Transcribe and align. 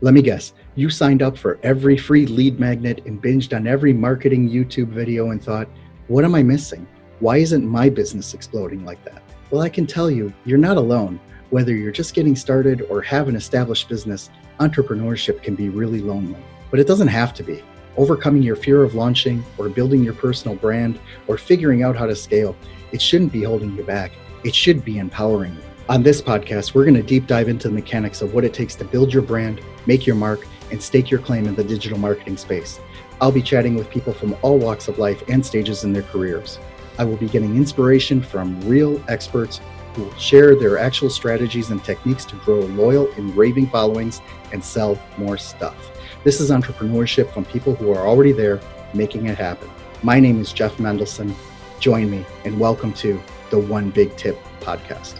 Let 0.00 0.14
me 0.14 0.22
guess, 0.22 0.52
you 0.76 0.90
signed 0.90 1.22
up 1.22 1.36
for 1.36 1.58
every 1.64 1.96
free 1.96 2.24
lead 2.24 2.60
magnet 2.60 3.02
and 3.04 3.20
binged 3.20 3.56
on 3.56 3.66
every 3.66 3.92
marketing 3.92 4.48
YouTube 4.48 4.90
video 4.90 5.30
and 5.30 5.42
thought, 5.42 5.68
what 6.06 6.24
am 6.24 6.36
I 6.36 6.42
missing? 6.44 6.86
Why 7.18 7.38
isn't 7.38 7.66
my 7.66 7.88
business 7.88 8.32
exploding 8.32 8.84
like 8.84 9.04
that? 9.04 9.24
Well, 9.50 9.60
I 9.60 9.68
can 9.68 9.88
tell 9.88 10.08
you, 10.08 10.32
you're 10.44 10.56
not 10.56 10.76
alone. 10.76 11.18
Whether 11.50 11.74
you're 11.74 11.90
just 11.90 12.14
getting 12.14 12.36
started 12.36 12.82
or 12.82 13.02
have 13.02 13.26
an 13.26 13.34
established 13.34 13.88
business, 13.88 14.30
entrepreneurship 14.60 15.42
can 15.42 15.56
be 15.56 15.68
really 15.68 15.98
lonely. 16.00 16.38
But 16.70 16.78
it 16.78 16.86
doesn't 16.86 17.08
have 17.08 17.34
to 17.34 17.42
be. 17.42 17.64
Overcoming 17.96 18.44
your 18.44 18.54
fear 18.54 18.84
of 18.84 18.94
launching 18.94 19.42
or 19.58 19.68
building 19.68 20.04
your 20.04 20.14
personal 20.14 20.56
brand 20.56 21.00
or 21.26 21.36
figuring 21.36 21.82
out 21.82 21.96
how 21.96 22.06
to 22.06 22.14
scale, 22.14 22.54
it 22.92 23.02
shouldn't 23.02 23.32
be 23.32 23.42
holding 23.42 23.74
you 23.74 23.82
back. 23.82 24.12
It 24.44 24.54
should 24.54 24.84
be 24.84 24.98
empowering 24.98 25.56
you. 25.56 25.62
On 25.88 26.04
this 26.04 26.22
podcast, 26.22 26.72
we're 26.72 26.84
going 26.84 26.94
to 26.94 27.02
deep 27.02 27.26
dive 27.26 27.48
into 27.48 27.66
the 27.66 27.74
mechanics 27.74 28.22
of 28.22 28.32
what 28.32 28.44
it 28.44 28.54
takes 28.54 28.76
to 28.76 28.84
build 28.84 29.12
your 29.12 29.22
brand, 29.22 29.60
make 29.88 30.06
your 30.06 30.14
mark, 30.14 30.46
and 30.70 30.80
stake 30.80 31.10
your 31.10 31.18
claim 31.18 31.46
in 31.46 31.56
the 31.56 31.64
digital 31.64 31.98
marketing 31.98 32.36
space. 32.36 32.78
I'll 33.20 33.32
be 33.32 33.42
chatting 33.42 33.74
with 33.74 33.90
people 33.90 34.12
from 34.12 34.36
all 34.42 34.58
walks 34.58 34.86
of 34.86 34.98
life 34.98 35.22
and 35.28 35.44
stages 35.44 35.82
in 35.82 35.92
their 35.92 36.02
careers. 36.02 36.58
I 36.98 37.04
will 37.04 37.16
be 37.16 37.28
getting 37.28 37.56
inspiration 37.56 38.22
from 38.22 38.60
real 38.68 39.02
experts 39.08 39.60
who 39.94 40.04
will 40.04 40.14
share 40.16 40.54
their 40.54 40.78
actual 40.78 41.08
strategies 41.08 41.70
and 41.70 41.82
techniques 41.82 42.26
to 42.26 42.36
grow 42.36 42.60
loyal 42.60 43.10
and 43.12 43.34
raving 43.34 43.70
followings 43.70 44.20
and 44.52 44.62
sell 44.62 45.00
more 45.16 45.38
stuff. 45.38 45.90
This 46.22 46.40
is 46.40 46.50
entrepreneurship 46.50 47.32
from 47.32 47.46
people 47.46 47.74
who 47.74 47.90
are 47.90 48.06
already 48.06 48.32
there 48.32 48.60
making 48.92 49.26
it 49.26 49.38
happen. 49.38 49.70
My 50.02 50.20
name 50.20 50.38
is 50.40 50.52
Jeff 50.52 50.76
Mendelson. 50.76 51.34
Join 51.80 52.10
me 52.10 52.26
and 52.44 52.60
welcome 52.60 52.92
to 52.94 53.20
the 53.50 53.58
One 53.58 53.90
Big 53.90 54.14
Tip 54.16 54.38
podcast. 54.60 55.18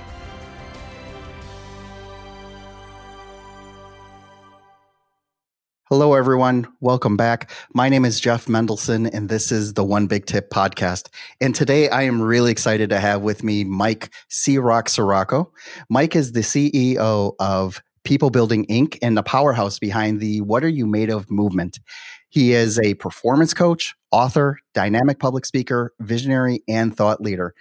Hello, 5.91 6.13
everyone. 6.13 6.69
Welcome 6.81 7.17
back. 7.17 7.51
My 7.73 7.89
name 7.89 8.05
is 8.05 8.21
Jeff 8.21 8.45
Mendelson, 8.45 9.09
and 9.11 9.31
this 9.31 9.51
is 9.51 9.73
the 9.73 9.83
One 9.83 10.07
Big 10.07 10.27
Tip 10.27 10.51
podcast. 10.51 11.09
And 11.41 11.55
today 11.55 11.89
I 11.89 12.03
am 12.03 12.21
really 12.21 12.51
excited 12.51 12.91
to 12.91 13.01
have 13.01 13.23
with 13.23 13.43
me 13.43 13.65
Mike 13.65 14.11
C. 14.29 14.59
Rock 14.59 14.89
Ciorrocco. 14.89 15.51
Mike 15.89 16.15
is 16.15 16.33
the 16.33 16.41
CEO 16.41 17.35
of 17.39 17.83
People 18.05 18.29
Building 18.29 18.67
Inc. 18.67 18.99
and 19.01 19.17
the 19.17 19.23
powerhouse 19.23 19.79
behind 19.79 20.21
the 20.21 20.43
What 20.43 20.63
Are 20.63 20.69
You 20.69 20.87
Made 20.87 21.09
Of 21.09 21.31
movement. 21.31 21.81
He 22.29 22.53
is 22.53 22.79
a 22.79 22.93
performance 22.93 23.55
coach, 23.55 23.95
author, 24.11 24.59
dynamic 24.75 25.19
public 25.19 25.47
speaker, 25.47 25.95
visionary, 26.01 26.63
and 26.69 26.95
thought 26.95 27.23
leader. 27.23 27.55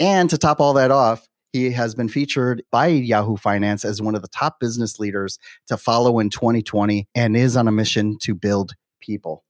And 0.00 0.30
to 0.30 0.38
top 0.38 0.62
all 0.62 0.72
that 0.72 0.90
off, 0.90 1.28
he 1.52 1.70
has 1.70 1.94
been 1.94 2.08
featured 2.08 2.62
by 2.70 2.86
Yahoo 2.88 3.36
Finance 3.36 3.84
as 3.84 4.02
one 4.02 4.14
of 4.14 4.22
the 4.22 4.28
top 4.28 4.60
business 4.60 4.98
leaders 4.98 5.38
to 5.68 5.76
follow 5.76 6.18
in 6.18 6.30
2020 6.30 7.08
and 7.14 7.36
is 7.36 7.56
on 7.56 7.68
a 7.68 7.72
mission 7.72 8.18
to 8.22 8.34
build 8.34 8.74
people. 9.00 9.44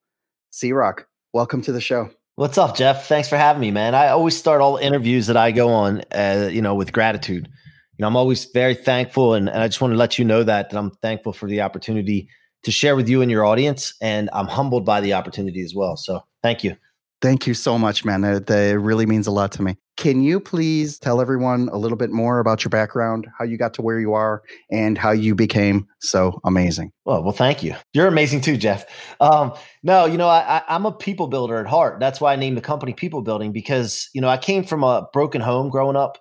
C-Roc, 0.50 1.06
welcome 1.32 1.62
to 1.62 1.72
the 1.72 1.80
show. 1.80 2.10
What's 2.36 2.58
up, 2.58 2.76
Jeff? 2.76 3.08
Thanks 3.08 3.28
for 3.28 3.36
having 3.36 3.60
me, 3.60 3.70
man. 3.70 3.94
I 3.94 4.08
always 4.08 4.36
start 4.36 4.60
all 4.60 4.76
interviews 4.76 5.26
that 5.28 5.38
I 5.38 5.52
go 5.52 5.70
on, 5.70 6.02
uh, 6.12 6.50
you 6.52 6.60
know, 6.60 6.74
with 6.74 6.92
gratitude. 6.92 7.46
You 7.46 8.02
know, 8.02 8.08
I'm 8.08 8.16
always 8.16 8.44
very 8.44 8.74
thankful, 8.74 9.32
and, 9.32 9.48
and 9.48 9.62
I 9.62 9.68
just 9.68 9.80
want 9.80 9.92
to 9.92 9.98
let 9.98 10.18
you 10.18 10.24
know 10.24 10.42
that 10.42 10.68
that 10.68 10.76
I'm 10.76 10.90
thankful 10.90 11.32
for 11.32 11.48
the 11.48 11.62
opportunity 11.62 12.28
to 12.64 12.70
share 12.70 12.94
with 12.94 13.08
you 13.08 13.22
and 13.22 13.30
your 13.30 13.46
audience, 13.46 13.94
and 14.02 14.28
I'm 14.34 14.48
humbled 14.48 14.84
by 14.84 15.00
the 15.00 15.14
opportunity 15.14 15.62
as 15.62 15.74
well. 15.74 15.96
So, 15.96 16.24
thank 16.42 16.62
you. 16.62 16.76
Thank 17.22 17.46
you 17.46 17.54
so 17.54 17.78
much, 17.78 18.04
man. 18.04 18.20
That, 18.20 18.46
that 18.46 18.78
really 18.78 19.06
means 19.06 19.26
a 19.26 19.30
lot 19.30 19.52
to 19.52 19.62
me. 19.62 19.76
Can 19.96 20.22
you 20.22 20.38
please 20.38 20.98
tell 20.98 21.22
everyone 21.22 21.70
a 21.70 21.78
little 21.78 21.96
bit 21.96 22.10
more 22.10 22.38
about 22.38 22.62
your 22.62 22.68
background, 22.68 23.26
how 23.38 23.46
you 23.46 23.56
got 23.56 23.72
to 23.74 23.82
where 23.82 23.98
you 23.98 24.12
are, 24.12 24.42
and 24.70 24.98
how 24.98 25.12
you 25.12 25.34
became 25.34 25.86
so 26.00 26.38
amazing? 26.44 26.92
Well, 27.06 27.22
well, 27.22 27.32
thank 27.32 27.62
you. 27.62 27.74
You're 27.94 28.06
amazing 28.06 28.42
too, 28.42 28.58
Jeff. 28.58 28.84
Um, 29.20 29.54
no, 29.82 30.04
you 30.04 30.18
know, 30.18 30.28
I, 30.28 30.62
I'm 30.68 30.84
a 30.84 30.92
people 30.92 31.28
builder 31.28 31.56
at 31.56 31.66
heart. 31.66 31.98
That's 31.98 32.20
why 32.20 32.34
I 32.34 32.36
named 32.36 32.58
the 32.58 32.62
company 32.62 32.92
People 32.92 33.22
Building 33.22 33.52
because 33.52 34.10
you 34.12 34.20
know 34.20 34.28
I 34.28 34.36
came 34.36 34.64
from 34.64 34.84
a 34.84 35.08
broken 35.14 35.40
home 35.40 35.70
growing 35.70 35.96
up, 35.96 36.18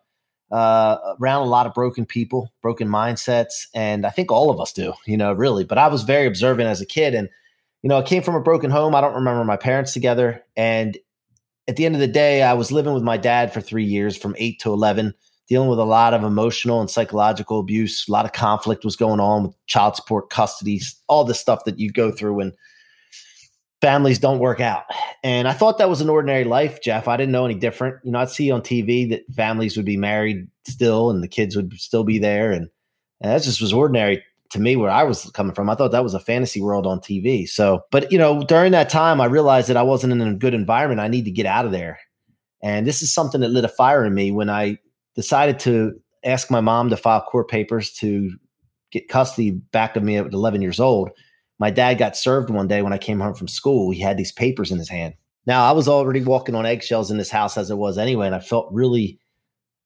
uh, 0.52 0.98
around 1.20 1.42
a 1.42 1.50
lot 1.50 1.68
of 1.68 1.74
broken 1.74 2.06
people, 2.06 2.54
broken 2.62 2.88
mindsets, 2.88 3.68
and 3.74 4.06
I 4.06 4.10
think 4.10 4.32
all 4.32 4.50
of 4.50 4.62
us 4.62 4.72
do. 4.72 4.94
You 5.06 5.18
know, 5.18 5.34
really. 5.34 5.66
But 5.66 5.78
I 5.78 5.88
was 5.90 6.04
very 6.04 6.28
observant 6.28 6.70
as 6.70 6.80
a 6.80 6.86
kid, 6.86 7.14
and 7.14 7.28
you 7.86 7.90
know, 7.90 8.00
I 8.00 8.02
came 8.02 8.24
from 8.24 8.34
a 8.34 8.42
broken 8.42 8.72
home. 8.72 8.96
I 8.96 9.02
don't 9.02 9.14
remember 9.14 9.44
my 9.44 9.58
parents 9.58 9.94
together, 9.94 10.44
and 10.58 10.98
at 11.68 11.76
the 11.76 11.86
end 11.86 11.94
of 11.94 12.02
the 12.02 12.08
day, 12.08 12.42
I 12.42 12.54
was 12.54 12.72
living 12.72 12.96
with 12.96 13.04
my 13.04 13.16
dad 13.16 13.54
for 13.54 13.62
three 13.62 13.84
years 13.84 14.18
from 14.18 14.36
eight 14.40 14.60
to 14.62 14.74
11, 14.74 15.14
dealing 15.48 15.70
with 15.70 15.78
a 15.78 15.86
lot 15.86 16.16
of 16.16 16.24
emotional 16.24 16.82
and 16.82 16.90
psychological 16.90 17.60
abuse. 17.60 18.08
A 18.08 18.12
lot 18.12 18.26
of 18.26 18.32
conflict 18.32 18.86
was 18.86 18.96
going 18.96 19.20
on 19.20 19.44
with 19.44 19.66
child 19.68 19.96
support, 19.96 20.32
custody, 20.32 20.82
all 21.08 21.26
the 21.26 21.36
stuff 21.36 21.64
that 21.66 21.78
you 21.78 21.92
go 21.92 22.12
through 22.12 22.34
when 22.34 22.54
families 23.82 24.18
don't 24.18 24.40
work 24.40 24.60
out. 24.60 24.86
And 25.24 25.48
I 25.48 25.54
thought 25.54 25.78
that 25.78 25.88
was 25.88 26.02
an 26.02 26.10
ordinary 26.10 26.44
life, 26.44 26.82
Jeff. 26.82 27.08
I 27.08 27.18
didn't 27.18 27.34
know 27.34 27.46
any 27.46 27.54
different. 27.54 27.98
You 28.04 28.14
know, 28.14 28.20
I'd 28.20 28.32
see 28.32 28.50
on 28.50 28.62
TV 28.62 29.08
that 29.12 29.32
families 29.36 29.78
would 29.78 29.86
be 29.86 29.98
married 29.98 30.48
still 30.68 31.12
and 31.12 31.22
the 31.22 31.28
kids 31.28 31.56
would 31.56 31.72
still 31.74 32.04
be 32.04 32.18
there. 32.18 32.52
And, 32.52 32.68
and 33.22 33.32
that 33.32 33.44
just 33.44 33.62
was 33.62 33.74
ordinary 33.74 34.24
to 34.56 34.62
me 34.62 34.76
where 34.76 34.90
I 34.90 35.04
was 35.04 35.30
coming 35.32 35.54
from. 35.54 35.70
I 35.70 35.76
thought 35.76 35.92
that 35.92 36.04
was 36.04 36.14
a 36.14 36.20
fantasy 36.20 36.62
world 36.62 36.88
on 36.88 37.00
TV. 37.00 37.48
So, 37.48 37.82
but 37.92 38.12
you 38.12 38.18
know, 38.18 38.44
during 38.44 38.72
that 38.72 38.90
time, 38.90 39.22
I 39.22 39.26
realized 39.26 39.70
that 39.70 39.78
I 39.78 39.84
wasn't 39.84 40.14
in 40.14 40.22
a 40.22 40.34
good 40.34 40.54
environment. 40.54 41.00
I 41.00 41.08
need 41.08 41.26
to 41.26 41.32
get 41.32 41.46
out 41.46 41.66
of 41.66 41.72
there. 41.72 42.00
And 42.64 42.88
this 42.88 43.02
is 43.02 43.14
something 43.14 43.42
that 43.42 43.52
lit 43.52 43.66
a 43.66 43.70
fire 43.70 44.04
in 44.04 44.14
me 44.14 44.32
when 44.32 44.50
I 44.50 44.80
decided 45.16 45.60
to 45.60 45.94
ask 46.24 46.50
my 46.50 46.62
mom 46.62 46.90
to 46.90 46.98
file 46.98 47.22
court 47.22 47.50
papers 47.50 47.92
to 47.94 48.32
get 48.92 49.08
custody 49.08 49.52
back 49.52 49.96
of 49.96 50.04
me 50.04 50.18
at 50.18 50.34
11 50.34 50.62
years 50.62 50.80
old. 50.80 51.12
My 51.60 51.70
dad 51.70 51.96
got 51.96 52.18
served 52.18 52.50
one 52.50 52.68
day 52.68 52.82
when 52.82 52.94
I 52.94 52.98
came 52.98 53.20
home 53.20 53.36
from 53.36 53.48
school. 53.48 53.92
He 53.92 54.02
had 54.02 54.18
these 54.18 54.32
papers 54.32 54.72
in 54.72 54.80
his 54.80 54.90
hand. 54.90 55.14
Now, 55.46 55.70
I 55.70 55.74
was 55.74 55.88
already 55.88 56.24
walking 56.24 56.56
on 56.56 56.66
eggshells 56.66 57.12
in 57.12 57.18
this 57.18 57.30
house 57.30 57.58
as 57.58 57.70
it 57.70 57.78
was 57.78 57.98
anyway, 57.98 58.26
and 58.26 58.36
I 58.36 58.40
felt 58.40 58.74
really 58.74 59.20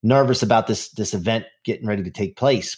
nervous 0.01 0.41
about 0.41 0.67
this 0.67 0.89
this 0.91 1.13
event 1.13 1.45
getting 1.65 1.85
ready 1.85 2.03
to 2.03 2.11
take 2.11 2.37
place. 2.37 2.77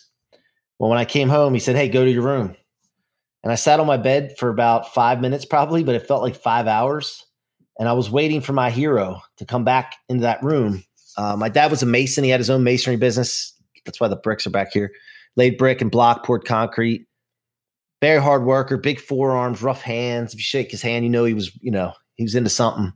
Well, 0.81 0.89
when 0.89 0.97
I 0.97 1.05
came 1.05 1.29
home, 1.29 1.53
he 1.53 1.59
said, 1.59 1.75
Hey, 1.75 1.89
go 1.89 2.03
to 2.03 2.09
your 2.09 2.23
room. 2.23 2.55
And 3.43 3.51
I 3.51 3.55
sat 3.55 3.79
on 3.79 3.85
my 3.85 3.97
bed 3.97 4.33
for 4.39 4.49
about 4.49 4.91
five 4.91 5.21
minutes, 5.21 5.45
probably, 5.45 5.83
but 5.83 5.93
it 5.93 6.07
felt 6.07 6.23
like 6.23 6.35
five 6.35 6.65
hours. 6.65 7.23
And 7.77 7.87
I 7.87 7.93
was 7.93 8.09
waiting 8.09 8.41
for 8.41 8.53
my 8.53 8.71
hero 8.71 9.21
to 9.37 9.45
come 9.45 9.63
back 9.63 9.93
into 10.09 10.23
that 10.23 10.41
room. 10.41 10.83
Uh, 11.17 11.35
my 11.35 11.49
dad 11.49 11.69
was 11.69 11.83
a 11.83 11.85
mason. 11.85 12.23
He 12.23 12.31
had 12.31 12.39
his 12.39 12.49
own 12.49 12.63
masonry 12.63 12.97
business. 12.97 13.53
That's 13.85 13.99
why 13.99 14.07
the 14.07 14.15
bricks 14.15 14.47
are 14.47 14.51
back 14.51 14.73
here. 14.73 14.91
Laid 15.35 15.59
brick 15.59 15.81
and 15.81 15.91
block, 15.91 16.25
poured 16.25 16.45
concrete. 16.45 17.05
Very 18.01 18.19
hard 18.19 18.45
worker, 18.45 18.75
big 18.75 18.99
forearms, 18.99 19.61
rough 19.61 19.83
hands. 19.83 20.33
If 20.33 20.39
you 20.39 20.43
shake 20.43 20.71
his 20.71 20.81
hand, 20.81 21.05
you 21.05 21.11
know 21.11 21.25
he 21.25 21.35
was, 21.35 21.55
you 21.61 21.69
know, 21.69 21.93
he 22.15 22.23
was 22.23 22.33
into 22.33 22.49
something 22.49 22.91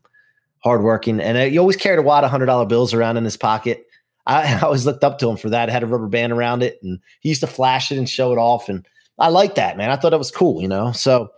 hardworking. 0.63 1.19
And 1.19 1.37
uh, 1.37 1.45
he 1.45 1.59
always 1.59 1.77
carried 1.77 1.99
a 1.99 2.01
wad 2.01 2.23
of 2.23 2.31
hundred 2.31 2.47
dollar 2.47 2.65
bills 2.65 2.95
around 2.95 3.17
in 3.17 3.25
his 3.25 3.37
pocket. 3.37 3.84
I, 4.27 4.59
always 4.59 4.85
looked 4.85 5.03
up 5.03 5.19
to 5.19 5.29
him 5.29 5.37
for 5.37 5.49
that. 5.49 5.69
had 5.69 5.83
a 5.83 5.87
rubber 5.87 6.07
band 6.07 6.33
around 6.33 6.63
it, 6.63 6.79
and 6.81 6.99
he 7.19 7.29
used 7.29 7.41
to 7.41 7.47
flash 7.47 7.91
it 7.91 7.97
and 7.97 8.09
show 8.09 8.31
it 8.31 8.37
off. 8.37 8.69
And 8.69 8.87
I 9.19 9.29
liked 9.29 9.55
that, 9.55 9.77
man. 9.77 9.91
I 9.91 9.95
thought 9.95 10.13
it 10.13 10.17
was 10.17 10.31
cool, 10.31 10.61
you 10.61 10.67
know. 10.67 10.91
So, 10.91 11.29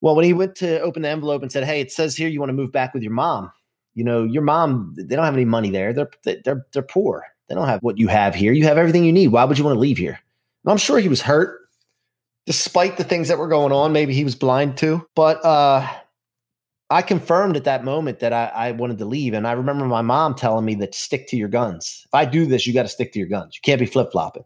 well, 0.00 0.14
when 0.14 0.24
he 0.24 0.32
went 0.32 0.56
to 0.56 0.80
open 0.80 1.02
the 1.02 1.08
envelope 1.08 1.42
and 1.42 1.50
said, 1.50 1.64
"Hey, 1.64 1.80
it 1.80 1.90
says 1.90 2.16
here 2.16 2.28
you 2.28 2.38
want 2.38 2.50
to 2.50 2.54
move 2.54 2.72
back 2.72 2.92
with 2.92 3.02
your 3.02 3.12
mom," 3.12 3.50
you 3.94 4.04
know, 4.04 4.24
your 4.24 4.42
mom 4.42 4.94
they 4.96 5.16
don't 5.16 5.24
have 5.24 5.34
any 5.34 5.44
money 5.44 5.70
there. 5.70 5.92
They're 5.92 6.10
they're 6.24 6.66
they're 6.72 6.82
poor. 6.82 7.24
They 7.48 7.54
don't 7.54 7.68
have 7.68 7.82
what 7.82 7.98
you 7.98 8.08
have 8.08 8.34
here. 8.34 8.52
You 8.52 8.64
have 8.64 8.78
everything 8.78 9.04
you 9.04 9.12
need. 9.12 9.28
Why 9.28 9.44
would 9.44 9.58
you 9.58 9.64
want 9.64 9.74
to 9.74 9.80
leave 9.80 9.98
here? 9.98 10.20
And 10.64 10.70
I'm 10.70 10.78
sure 10.78 10.98
he 10.98 11.08
was 11.08 11.22
hurt, 11.22 11.60
despite 12.46 12.96
the 12.96 13.04
things 13.04 13.28
that 13.28 13.38
were 13.38 13.48
going 13.48 13.72
on. 13.72 13.92
Maybe 13.92 14.14
he 14.14 14.24
was 14.24 14.36
blind 14.36 14.76
too, 14.76 15.04
but 15.16 15.44
uh, 15.44 15.86
I 16.90 17.02
confirmed 17.02 17.56
at 17.56 17.64
that 17.64 17.84
moment 17.84 18.18
that 18.18 18.32
I, 18.32 18.46
I, 18.46 18.72
wanted 18.72 18.98
to 18.98 19.04
leave. 19.04 19.32
And 19.32 19.46
I 19.46 19.52
remember 19.52 19.84
my 19.84 20.02
mom 20.02 20.34
telling 20.34 20.64
me 20.64 20.74
that 20.76 20.92
stick 20.92 21.28
to 21.28 21.36
your 21.36 21.48
guns. 21.48 22.02
If 22.06 22.14
I 22.14 22.24
do 22.24 22.46
this, 22.46 22.66
you 22.66 22.74
got 22.74 22.82
to 22.82 22.88
stick 22.88 23.12
to 23.12 23.18
your 23.20 23.28
guns. 23.28 23.54
You 23.54 23.60
can't 23.62 23.78
be 23.78 23.86
flip 23.86 24.10
flopping. 24.10 24.42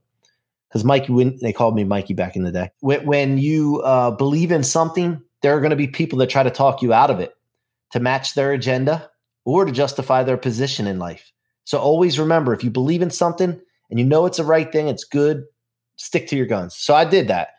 Because 0.69 0.84
Mikey, 0.84 1.12
when 1.12 1.38
they 1.41 1.55
called 1.55 1.75
me 1.75 1.84
Mikey 1.84 2.12
back 2.12 2.37
in 2.37 2.43
the 2.43 2.53
day. 2.53 2.71
When, 2.81 3.06
when 3.06 3.38
you 3.38 3.81
uh, 3.81 4.11
believe 4.11 4.52
in 4.52 4.62
something, 4.62 5.23
there 5.41 5.56
are 5.56 5.61
going 5.61 5.70
to 5.70 5.76
be 5.76 5.87
people 5.87 6.19
that 6.19 6.29
try 6.29 6.43
to 6.43 6.50
talk 6.50 6.82
you 6.82 6.93
out 6.93 7.11
of 7.11 7.19
it 7.19 7.35
to 7.93 8.00
match 8.00 8.35
their 8.35 8.52
agenda 8.52 9.08
or 9.44 9.64
to 9.64 9.73
justify 9.73 10.23
their 10.23 10.37
position 10.37 10.87
in 10.87 10.99
life. 10.99 11.32
So 11.64 11.79
always 11.79 12.19
remember 12.19 12.52
if 12.52 12.62
you 12.62 12.70
believe 12.70 13.02
in 13.02 13.11
something 13.11 13.58
and 13.90 13.99
you 13.99 14.05
know 14.05 14.26
it's 14.26 14.37
the 14.37 14.44
right 14.44 14.70
thing, 14.70 14.88
it's 14.88 15.05
good, 15.05 15.44
stick 15.97 16.26
to 16.29 16.37
your 16.37 16.47
guns. 16.47 16.76
So 16.76 16.94
I 16.94 17.05
did 17.05 17.29
that. 17.29 17.54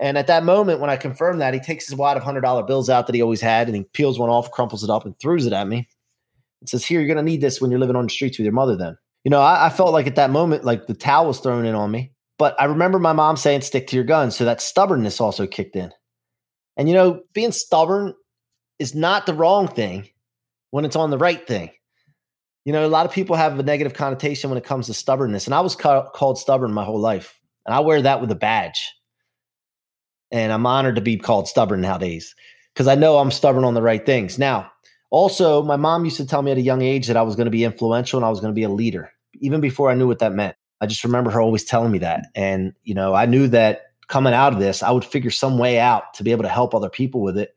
And 0.00 0.16
at 0.16 0.28
that 0.28 0.44
moment, 0.44 0.80
when 0.80 0.90
I 0.90 0.96
confirmed 0.96 1.40
that, 1.40 1.54
he 1.54 1.60
takes 1.60 1.88
his 1.88 1.96
wad 1.96 2.16
of 2.16 2.22
hundred 2.22 2.42
dollar 2.42 2.62
bills 2.62 2.88
out 2.88 3.06
that 3.06 3.14
he 3.14 3.22
always 3.22 3.40
had, 3.40 3.66
and 3.66 3.76
he 3.76 3.82
peels 3.94 4.18
one 4.18 4.30
off, 4.30 4.50
crumples 4.50 4.84
it 4.84 4.90
up, 4.90 5.04
and 5.04 5.18
throws 5.18 5.44
it 5.44 5.52
at 5.52 5.66
me. 5.66 5.88
And 6.60 6.68
says, 6.68 6.84
"Here, 6.84 7.00
you're 7.00 7.12
going 7.12 7.24
to 7.24 7.30
need 7.30 7.40
this 7.40 7.60
when 7.60 7.70
you're 7.70 7.80
living 7.80 7.96
on 7.96 8.04
the 8.04 8.10
streets 8.10 8.38
with 8.38 8.44
your 8.44 8.52
mother." 8.52 8.76
Then, 8.76 8.96
you 9.24 9.30
know, 9.30 9.40
I, 9.40 9.66
I, 9.66 9.70
felt 9.70 9.92
like 9.92 10.06
at 10.06 10.16
that 10.16 10.30
moment, 10.30 10.64
like 10.64 10.86
the 10.86 10.94
towel 10.94 11.26
was 11.26 11.40
thrown 11.40 11.66
in 11.66 11.74
on 11.74 11.90
me. 11.90 12.12
But 12.38 12.60
I 12.60 12.66
remember 12.66 13.00
my 13.00 13.12
mom 13.12 13.36
saying, 13.36 13.62
"Stick 13.62 13.88
to 13.88 13.96
your 13.96 14.04
guns," 14.04 14.36
so 14.36 14.44
that 14.44 14.60
stubbornness 14.60 15.20
also 15.20 15.46
kicked 15.46 15.74
in. 15.74 15.90
And 16.76 16.88
you 16.88 16.94
know, 16.94 17.22
being 17.32 17.52
stubborn 17.52 18.14
is 18.78 18.94
not 18.94 19.26
the 19.26 19.34
wrong 19.34 19.66
thing 19.66 20.08
when 20.70 20.84
it's 20.84 20.96
on 20.96 21.10
the 21.10 21.18
right 21.18 21.44
thing. 21.44 21.70
You 22.64 22.72
know, 22.72 22.86
a 22.86 22.88
lot 22.88 23.06
of 23.06 23.12
people 23.12 23.34
have 23.34 23.58
a 23.58 23.62
negative 23.64 23.94
connotation 23.94 24.48
when 24.48 24.58
it 24.58 24.64
comes 24.64 24.86
to 24.86 24.94
stubbornness, 24.94 25.46
and 25.46 25.54
I 25.54 25.60
was 25.60 25.74
ca- 25.74 26.08
called 26.10 26.38
stubborn 26.38 26.72
my 26.72 26.84
whole 26.84 27.00
life, 27.00 27.40
and 27.66 27.74
I 27.74 27.80
wear 27.80 28.00
that 28.02 28.20
with 28.20 28.30
a 28.30 28.36
badge 28.36 28.92
And 30.30 30.52
I'm 30.52 30.66
honored 30.66 30.96
to 30.96 31.00
be 31.00 31.16
called 31.16 31.48
stubborn 31.48 31.80
nowadays 31.80 32.34
because 32.74 32.86
I 32.86 32.94
know 32.94 33.18
I'm 33.18 33.30
stubborn 33.30 33.64
on 33.64 33.74
the 33.74 33.82
right 33.82 34.04
things. 34.04 34.38
Now, 34.38 34.70
also, 35.10 35.62
my 35.62 35.76
mom 35.76 36.04
used 36.04 36.18
to 36.18 36.26
tell 36.26 36.42
me 36.42 36.50
at 36.52 36.58
a 36.58 36.62
young 36.62 36.82
age 36.82 37.06
that 37.06 37.16
I 37.16 37.22
was 37.22 37.34
going 37.34 37.46
to 37.46 37.50
be 37.50 37.64
influential 37.64 38.18
and 38.18 38.26
I 38.26 38.30
was 38.30 38.40
going 38.40 38.52
to 38.52 38.58
be 38.58 38.62
a 38.62 38.68
leader, 38.68 39.10
even 39.40 39.60
before 39.60 39.90
I 39.90 39.94
knew 39.94 40.06
what 40.06 40.18
that 40.18 40.34
meant. 40.34 40.56
I 40.80 40.86
just 40.86 41.02
remember 41.02 41.30
her 41.30 41.40
always 41.40 41.64
telling 41.64 41.90
me 41.90 41.98
that. 41.98 42.26
And, 42.34 42.74
you 42.84 42.94
know, 42.94 43.14
I 43.14 43.26
knew 43.26 43.48
that 43.48 43.86
coming 44.06 44.34
out 44.34 44.52
of 44.52 44.58
this, 44.58 44.82
I 44.82 44.90
would 44.90 45.04
figure 45.04 45.30
some 45.30 45.58
way 45.58 45.78
out 45.78 46.14
to 46.14 46.24
be 46.24 46.30
able 46.30 46.44
to 46.44 46.48
help 46.48 46.74
other 46.74 46.90
people 46.90 47.22
with 47.22 47.38
it. 47.38 47.54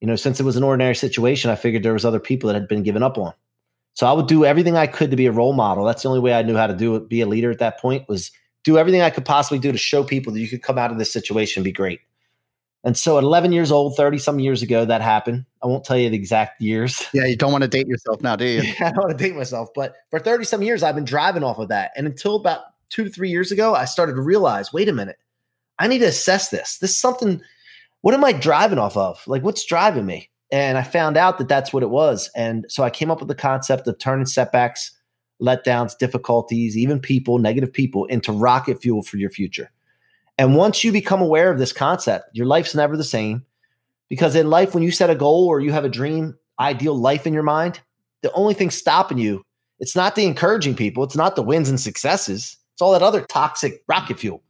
You 0.00 0.06
know, 0.06 0.16
since 0.16 0.40
it 0.40 0.44
was 0.44 0.56
an 0.56 0.62
ordinary 0.62 0.94
situation, 0.94 1.50
I 1.50 1.56
figured 1.56 1.82
there 1.82 1.92
was 1.92 2.04
other 2.04 2.20
people 2.20 2.48
that 2.48 2.54
had 2.54 2.68
been 2.68 2.82
given 2.82 3.02
up 3.02 3.18
on. 3.18 3.34
So 3.94 4.06
I 4.06 4.12
would 4.12 4.28
do 4.28 4.44
everything 4.44 4.76
I 4.76 4.86
could 4.86 5.10
to 5.10 5.16
be 5.16 5.26
a 5.26 5.32
role 5.32 5.52
model. 5.52 5.84
That's 5.84 6.02
the 6.02 6.08
only 6.08 6.20
way 6.20 6.32
I 6.32 6.42
knew 6.42 6.56
how 6.56 6.68
to 6.68 6.76
do 6.76 6.96
it, 6.96 7.08
be 7.08 7.20
a 7.20 7.26
leader 7.26 7.50
at 7.50 7.58
that 7.58 7.80
point 7.80 8.08
was 8.08 8.30
do 8.64 8.78
everything 8.78 9.02
I 9.02 9.10
could 9.10 9.24
possibly 9.24 9.58
do 9.58 9.72
to 9.72 9.78
show 9.78 10.04
people 10.04 10.32
that 10.32 10.40
you 10.40 10.48
could 10.48 10.62
come 10.62 10.78
out 10.78 10.90
of 10.90 10.98
this 10.98 11.12
situation 11.12 11.60
and 11.60 11.64
be 11.64 11.72
great. 11.72 12.00
And 12.82 12.96
so 12.96 13.18
at 13.18 13.24
11 13.24 13.52
years 13.52 13.70
old, 13.70 13.96
30 13.96 14.18
some 14.18 14.38
years 14.38 14.62
ago, 14.62 14.86
that 14.86 15.02
happened. 15.02 15.44
I 15.62 15.66
won't 15.66 15.84
tell 15.84 15.98
you 15.98 16.08
the 16.08 16.16
exact 16.16 16.60
years. 16.60 17.06
Yeah, 17.12 17.26
you 17.26 17.36
don't 17.36 17.52
want 17.52 17.62
to 17.62 17.68
date 17.68 17.86
yourself 17.86 18.22
now, 18.22 18.36
do 18.36 18.46
you? 18.46 18.62
yeah, 18.62 18.88
I 18.88 18.90
don't 18.90 19.04
want 19.04 19.18
to 19.18 19.22
date 19.22 19.36
myself. 19.36 19.68
But 19.74 19.96
for 20.10 20.18
30 20.18 20.44
some 20.44 20.62
years, 20.62 20.82
I've 20.82 20.94
been 20.94 21.04
driving 21.04 21.42
off 21.42 21.58
of 21.58 21.68
that. 21.68 21.90
And 21.96 22.06
until 22.06 22.36
about 22.36 22.62
two 22.88 23.04
to 23.04 23.10
three 23.10 23.30
years 23.30 23.52
ago, 23.52 23.74
I 23.74 23.84
started 23.84 24.14
to 24.14 24.22
realize 24.22 24.72
wait 24.72 24.88
a 24.88 24.92
minute, 24.92 25.18
I 25.78 25.88
need 25.88 25.98
to 25.98 26.06
assess 26.06 26.48
this. 26.50 26.78
This 26.78 26.90
is 26.90 27.00
something, 27.00 27.42
what 28.00 28.14
am 28.14 28.24
I 28.24 28.32
driving 28.32 28.78
off 28.78 28.96
of? 28.96 29.22
Like, 29.26 29.42
what's 29.42 29.64
driving 29.64 30.06
me? 30.06 30.30
And 30.52 30.78
I 30.78 30.82
found 30.82 31.16
out 31.16 31.38
that 31.38 31.48
that's 31.48 31.72
what 31.72 31.82
it 31.82 31.90
was. 31.90 32.30
And 32.34 32.66
so 32.68 32.82
I 32.82 32.90
came 32.90 33.10
up 33.10 33.20
with 33.20 33.28
the 33.28 33.34
concept 33.34 33.86
of 33.86 33.98
turning 33.98 34.26
setbacks, 34.26 34.92
letdowns, 35.40 35.96
difficulties, 35.96 36.76
even 36.76 37.00
people, 37.00 37.38
negative 37.38 37.72
people 37.72 38.04
into 38.06 38.32
rocket 38.32 38.80
fuel 38.80 39.02
for 39.02 39.16
your 39.16 39.30
future. 39.30 39.70
And 40.38 40.56
once 40.56 40.82
you 40.84 40.92
become 40.92 41.20
aware 41.20 41.50
of 41.50 41.58
this 41.58 41.72
concept, 41.72 42.30
your 42.32 42.46
life's 42.46 42.74
never 42.74 42.96
the 42.96 43.04
same. 43.04 43.44
Because 44.08 44.34
in 44.34 44.50
life, 44.50 44.74
when 44.74 44.82
you 44.82 44.90
set 44.90 45.10
a 45.10 45.14
goal 45.14 45.46
or 45.46 45.60
you 45.60 45.70
have 45.72 45.84
a 45.84 45.88
dream, 45.88 46.36
ideal 46.58 46.98
life 46.98 47.26
in 47.26 47.34
your 47.34 47.42
mind, 47.42 47.80
the 48.22 48.32
only 48.32 48.54
thing 48.54 48.70
stopping 48.70 49.18
you, 49.18 49.44
it's 49.78 49.94
not 49.94 50.14
the 50.14 50.26
encouraging 50.26 50.74
people, 50.74 51.04
it's 51.04 51.16
not 51.16 51.36
the 51.36 51.42
wins 51.42 51.68
and 51.68 51.80
successes, 51.80 52.56
it's 52.72 52.82
all 52.82 52.92
that 52.92 53.02
other 53.02 53.24
toxic 53.26 53.82
rocket 53.86 54.18
fuel. 54.18 54.42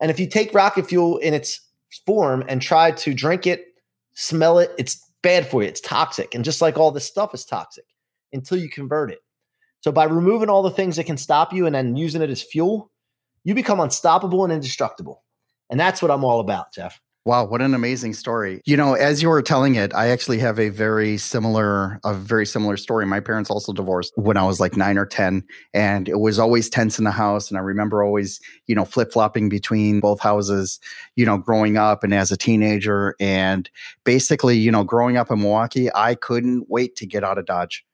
And 0.00 0.10
if 0.10 0.20
you 0.20 0.28
take 0.28 0.54
rocket 0.54 0.86
fuel 0.86 1.18
in 1.18 1.34
its 1.34 1.60
form 2.06 2.44
and 2.48 2.60
try 2.60 2.90
to 2.90 3.14
drink 3.14 3.46
it, 3.46 3.66
smell 4.14 4.58
it, 4.58 4.70
it's 4.78 5.00
bad 5.22 5.46
for 5.46 5.62
you. 5.62 5.68
It's 5.68 5.80
toxic. 5.80 6.34
And 6.34 6.44
just 6.44 6.60
like 6.60 6.78
all 6.78 6.90
this 6.90 7.04
stuff 7.04 7.34
is 7.34 7.44
toxic 7.44 7.84
until 8.32 8.58
you 8.58 8.68
convert 8.68 9.10
it. 9.10 9.20
So 9.80 9.92
by 9.92 10.04
removing 10.04 10.48
all 10.50 10.62
the 10.62 10.70
things 10.70 10.96
that 10.96 11.04
can 11.04 11.16
stop 11.16 11.52
you 11.52 11.66
and 11.66 11.74
then 11.74 11.96
using 11.96 12.22
it 12.22 12.30
as 12.30 12.42
fuel, 12.42 12.90
you 13.44 13.54
become 13.54 13.80
unstoppable 13.80 14.44
and 14.44 14.52
indestructible. 14.52 15.22
And 15.70 15.78
that's 15.78 16.02
what 16.02 16.10
I'm 16.10 16.24
all 16.24 16.40
about, 16.40 16.72
Jeff. 16.74 17.00
Wow, 17.26 17.44
what 17.44 17.60
an 17.60 17.74
amazing 17.74 18.14
story. 18.14 18.62
You 18.64 18.78
know, 18.78 18.94
as 18.94 19.20
you 19.20 19.28
were 19.28 19.42
telling 19.42 19.74
it, 19.74 19.94
I 19.94 20.08
actually 20.08 20.38
have 20.38 20.58
a 20.58 20.70
very 20.70 21.18
similar 21.18 22.00
a 22.02 22.14
very 22.14 22.46
similar 22.46 22.78
story. 22.78 23.04
My 23.04 23.20
parents 23.20 23.50
also 23.50 23.74
divorced 23.74 24.14
when 24.16 24.38
I 24.38 24.44
was 24.44 24.58
like 24.58 24.74
9 24.74 24.96
or 24.96 25.04
10 25.04 25.44
and 25.74 26.08
it 26.08 26.18
was 26.18 26.38
always 26.38 26.70
tense 26.70 26.98
in 26.98 27.04
the 27.04 27.10
house 27.10 27.50
and 27.50 27.58
I 27.58 27.60
remember 27.60 28.02
always, 28.02 28.40
you 28.66 28.74
know, 28.74 28.86
flip-flopping 28.86 29.50
between 29.50 30.00
both 30.00 30.20
houses, 30.20 30.80
you 31.14 31.26
know, 31.26 31.36
growing 31.36 31.76
up 31.76 32.02
and 32.02 32.14
as 32.14 32.32
a 32.32 32.38
teenager 32.38 33.14
and 33.20 33.68
basically, 34.04 34.56
you 34.56 34.70
know, 34.70 34.82
growing 34.82 35.18
up 35.18 35.30
in 35.30 35.40
Milwaukee, 35.40 35.90
I 35.94 36.14
couldn't 36.14 36.70
wait 36.70 36.96
to 36.96 37.06
get 37.06 37.22
out 37.22 37.36
of 37.36 37.44
Dodge 37.44 37.84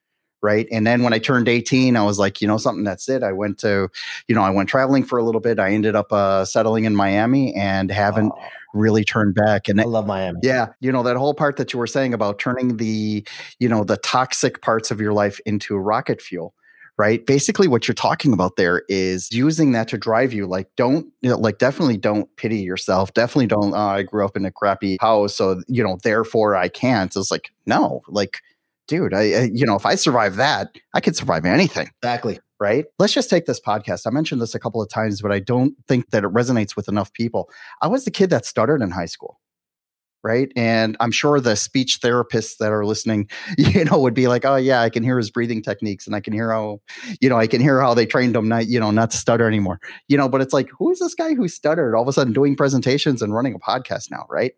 right? 0.42 0.66
And 0.70 0.86
then 0.86 1.02
when 1.02 1.12
i 1.12 1.18
turned 1.18 1.48
18 1.48 1.96
i 1.96 2.02
was 2.02 2.18
like 2.18 2.40
you 2.40 2.48
know 2.48 2.58
something 2.58 2.84
that's 2.84 3.08
it. 3.08 3.22
I 3.22 3.32
went 3.32 3.58
to 3.58 3.88
you 4.28 4.34
know 4.34 4.42
i 4.42 4.50
went 4.50 4.68
traveling 4.68 5.04
for 5.04 5.18
a 5.18 5.24
little 5.24 5.40
bit. 5.40 5.58
I 5.58 5.70
ended 5.72 5.96
up 5.96 6.12
uh, 6.12 6.44
settling 6.44 6.84
in 6.84 6.94
miami 6.94 7.54
and 7.54 7.90
haven't 7.90 8.32
oh, 8.34 8.48
really 8.74 9.04
turned 9.04 9.34
back. 9.34 9.68
And 9.68 9.80
i 9.80 9.84
love 9.84 10.06
miami. 10.06 10.40
Yeah 10.42 10.68
you 10.80 10.92
know 10.92 11.02
that 11.02 11.16
whole 11.16 11.34
part 11.34 11.56
that 11.56 11.72
you 11.72 11.78
were 11.78 11.86
saying 11.86 12.14
about 12.14 12.38
turning 12.38 12.76
the 12.76 13.26
you 13.58 13.68
know 13.68 13.84
the 13.84 13.96
toxic 13.98 14.62
parts 14.62 14.90
of 14.90 15.00
your 15.00 15.12
life 15.12 15.40
into 15.46 15.76
rocket 15.76 16.20
fuel 16.20 16.54
right? 16.98 17.26
Basically 17.26 17.68
what 17.68 17.86
you're 17.86 17.94
talking 17.94 18.32
about 18.32 18.56
there 18.56 18.82
is 18.88 19.30
using 19.32 19.72
that 19.72 19.88
to 19.88 19.98
drive 19.98 20.32
you 20.32 20.46
like 20.46 20.68
don't 20.76 21.06
you 21.20 21.30
know, 21.30 21.38
like 21.38 21.58
definitely 21.58 21.96
don't 21.96 22.34
pity 22.36 22.58
yourself. 22.58 23.12
Definitely 23.14 23.48
don't 23.48 23.74
oh, 23.74 23.76
i 23.76 24.02
grew 24.02 24.24
up 24.24 24.36
in 24.36 24.44
a 24.44 24.50
crappy 24.50 24.96
house 25.00 25.34
so 25.34 25.62
you 25.68 25.82
know 25.82 25.98
therefore 26.02 26.56
i 26.56 26.68
can't. 26.68 27.14
It's 27.14 27.30
like 27.30 27.52
no 27.66 28.02
like 28.08 28.40
dude, 28.86 29.14
I, 29.14 29.20
I, 29.20 29.50
you 29.52 29.66
know, 29.66 29.76
if 29.76 29.86
I 29.86 29.94
survive 29.94 30.36
that, 30.36 30.76
I 30.94 31.00
could 31.00 31.16
survive 31.16 31.44
anything. 31.44 31.90
Exactly. 32.02 32.40
Right. 32.58 32.86
Let's 32.98 33.12
just 33.12 33.28
take 33.28 33.44
this 33.44 33.60
podcast. 33.60 34.06
I 34.06 34.10
mentioned 34.10 34.40
this 34.40 34.54
a 34.54 34.58
couple 34.58 34.80
of 34.80 34.88
times, 34.88 35.20
but 35.20 35.30
I 35.30 35.40
don't 35.40 35.74
think 35.86 36.10
that 36.10 36.24
it 36.24 36.30
resonates 36.32 36.74
with 36.74 36.88
enough 36.88 37.12
people. 37.12 37.50
I 37.82 37.86
was 37.86 38.04
the 38.04 38.10
kid 38.10 38.30
that 38.30 38.46
stuttered 38.46 38.80
in 38.80 38.90
high 38.90 39.06
school. 39.06 39.40
Right. 40.24 40.50
And 40.56 40.96
I'm 40.98 41.12
sure 41.12 41.38
the 41.38 41.54
speech 41.54 42.00
therapists 42.00 42.56
that 42.56 42.72
are 42.72 42.84
listening, 42.84 43.28
you 43.58 43.84
know, 43.84 43.98
would 44.00 44.14
be 44.14 44.26
like, 44.26 44.44
oh, 44.44 44.56
yeah, 44.56 44.80
I 44.80 44.90
can 44.90 45.04
hear 45.04 45.18
his 45.18 45.30
breathing 45.30 45.62
techniques 45.62 46.06
and 46.06 46.16
I 46.16 46.20
can 46.20 46.32
hear 46.32 46.50
how, 46.50 46.80
you 47.20 47.28
know, 47.28 47.36
I 47.36 47.46
can 47.46 47.60
hear 47.60 47.80
how 47.80 47.94
they 47.94 48.06
trained 48.06 48.34
him 48.34 48.48
not, 48.48 48.66
you 48.66 48.80
know, 48.80 48.90
not 48.90 49.12
to 49.12 49.18
stutter 49.18 49.46
anymore. 49.46 49.78
You 50.08 50.16
know, 50.16 50.28
but 50.28 50.40
it's 50.40 50.54
like, 50.54 50.68
who 50.76 50.90
is 50.90 50.98
this 50.98 51.14
guy 51.14 51.34
who 51.34 51.46
stuttered 51.46 51.94
all 51.94 52.02
of 52.02 52.08
a 52.08 52.12
sudden 52.12 52.32
doing 52.32 52.56
presentations 52.56 53.22
and 53.22 53.34
running 53.34 53.54
a 53.54 53.58
podcast 53.60 54.10
now? 54.10 54.26
Right. 54.28 54.54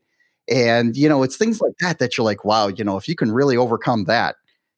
And, 0.49 0.97
you 0.97 1.09
know, 1.09 1.23
it's 1.23 1.37
things 1.37 1.61
like 1.61 1.75
that 1.81 1.99
that 1.99 2.17
you're 2.17 2.25
like, 2.25 2.45
wow, 2.45 2.69
you 2.69 2.85
know, 2.85 2.97
if 2.97 3.09
you 3.09 3.15
can 3.15 3.31
really 3.31 3.57
overcome 3.57 4.05
that, 4.05 4.37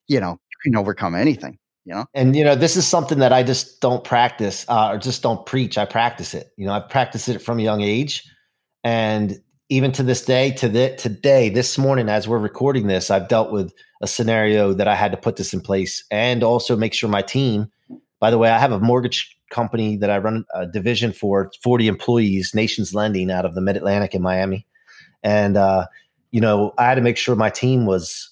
you 0.09 0.21
know, 0.21 0.33
you 0.33 0.71
can 0.71 0.77
overcome 0.77 1.15
anything, 1.15 1.59
you 1.85 1.95
know? 1.95 2.07
And, 2.15 2.35
you 2.35 2.45
know, 2.45 2.55
this 2.55 2.77
is 2.77 2.87
something 2.87 3.19
that 3.21 3.33
I 3.33 3.43
just 3.43 3.81
don't 3.81 4.03
practice 4.03 4.65
uh, 4.69 4.91
or 4.93 4.99
just 4.99 5.23
don't 5.23 5.47
preach. 5.47 5.79
I 5.79 5.85
practice 5.85 6.35
it. 6.35 6.53
You 6.57 6.67
know, 6.67 6.73
I've 6.73 6.89
practiced 6.89 7.29
it 7.29 7.41
from 7.41 7.61
a 7.61 7.63
young 7.63 7.83
age. 7.83 8.29
And 8.83 9.39
even 9.69 9.93
to 9.93 10.03
this 10.03 10.25
day, 10.25 10.51
to 10.53 10.69
the, 10.69 10.97
today, 10.97 11.49
this 11.49 11.79
morning, 11.79 12.09
as 12.09 12.27
we're 12.27 12.39
recording 12.39 12.89
this, 12.89 13.11
I've 13.11 13.29
dealt 13.29 13.53
with 13.53 13.73
a 14.03 14.09
scenario 14.09 14.73
that 14.73 14.89
I 14.89 14.97
had 14.97 15.13
to 15.13 15.19
put 15.19 15.37
this 15.37 15.55
in 15.55 15.61
place 15.61 16.05
and 16.11 16.43
also 16.43 16.77
make 16.77 16.95
sure 16.95 17.09
my 17.09 17.23
team, 17.23 17.71
by 18.19 18.31
the 18.31 18.39
way, 18.39 18.51
I 18.51 18.59
have 18.59 18.73
a 18.73 18.81
mortgage 18.81 19.37
company 19.51 19.97
that 19.99 20.11
I 20.11 20.19
run 20.19 20.45
a 20.55 20.67
division 20.67 21.13
for 21.13 21.53
40 21.63 21.87
employees, 21.87 22.55
Nations 22.55 22.95
Lending 22.95 23.31
out 23.31 23.45
of 23.45 23.55
the 23.55 23.61
Mid 23.61 23.77
Atlantic 23.77 24.15
in 24.15 24.23
Miami. 24.23 24.67
And, 25.23 25.57
uh, 25.57 25.87
you 26.31 26.41
know, 26.41 26.73
I 26.79 26.85
had 26.85 26.95
to 26.95 27.01
make 27.01 27.17
sure 27.17 27.35
my 27.37 27.51
team 27.51 27.87
was 27.87 28.31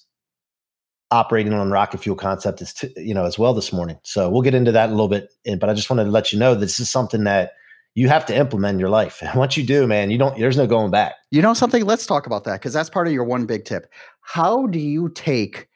operating 1.11 1.53
on 1.53 1.71
rocket 1.71 1.99
fuel 1.99 2.15
concept 2.15 2.61
as 2.61 2.73
t- 2.73 2.93
you 2.95 3.13
know 3.13 3.25
as 3.25 3.39
well 3.39 3.53
this 3.53 3.73
morning. 3.73 3.97
So 4.03 4.29
we'll 4.29 4.41
get 4.41 4.53
into 4.53 4.71
that 4.71 4.89
a 4.89 4.91
little 4.91 5.07
bit, 5.07 5.33
but 5.59 5.69
I 5.69 5.73
just 5.73 5.89
wanted 5.89 6.05
to 6.05 6.11
let 6.11 6.31
you 6.31 6.39
know 6.39 6.55
this 6.55 6.79
is 6.79 6.89
something 6.89 7.23
that 7.23 7.53
you 7.95 8.07
have 8.07 8.25
to 8.27 8.35
implement 8.35 8.75
in 8.75 8.79
your 8.79 8.89
life. 8.89 9.21
And 9.23 9.35
once 9.35 9.57
you 9.57 9.63
do, 9.63 9.87
man, 9.87 10.11
you 10.11 10.17
don't 10.17 10.37
there's 10.37 10.57
no 10.57 10.67
going 10.67 10.91
back. 10.91 11.15
You 11.31 11.41
know 11.41 11.53
something? 11.53 11.85
Let's 11.85 12.05
talk 12.05 12.25
about 12.27 12.43
that 12.43 12.59
because 12.59 12.73
that's 12.73 12.89
part 12.89 13.07
of 13.07 13.13
your 13.13 13.23
one 13.23 13.45
big 13.45 13.65
tip. 13.65 13.91
How 14.21 14.67
do 14.67 14.79
you 14.79 15.09
take 15.09 15.67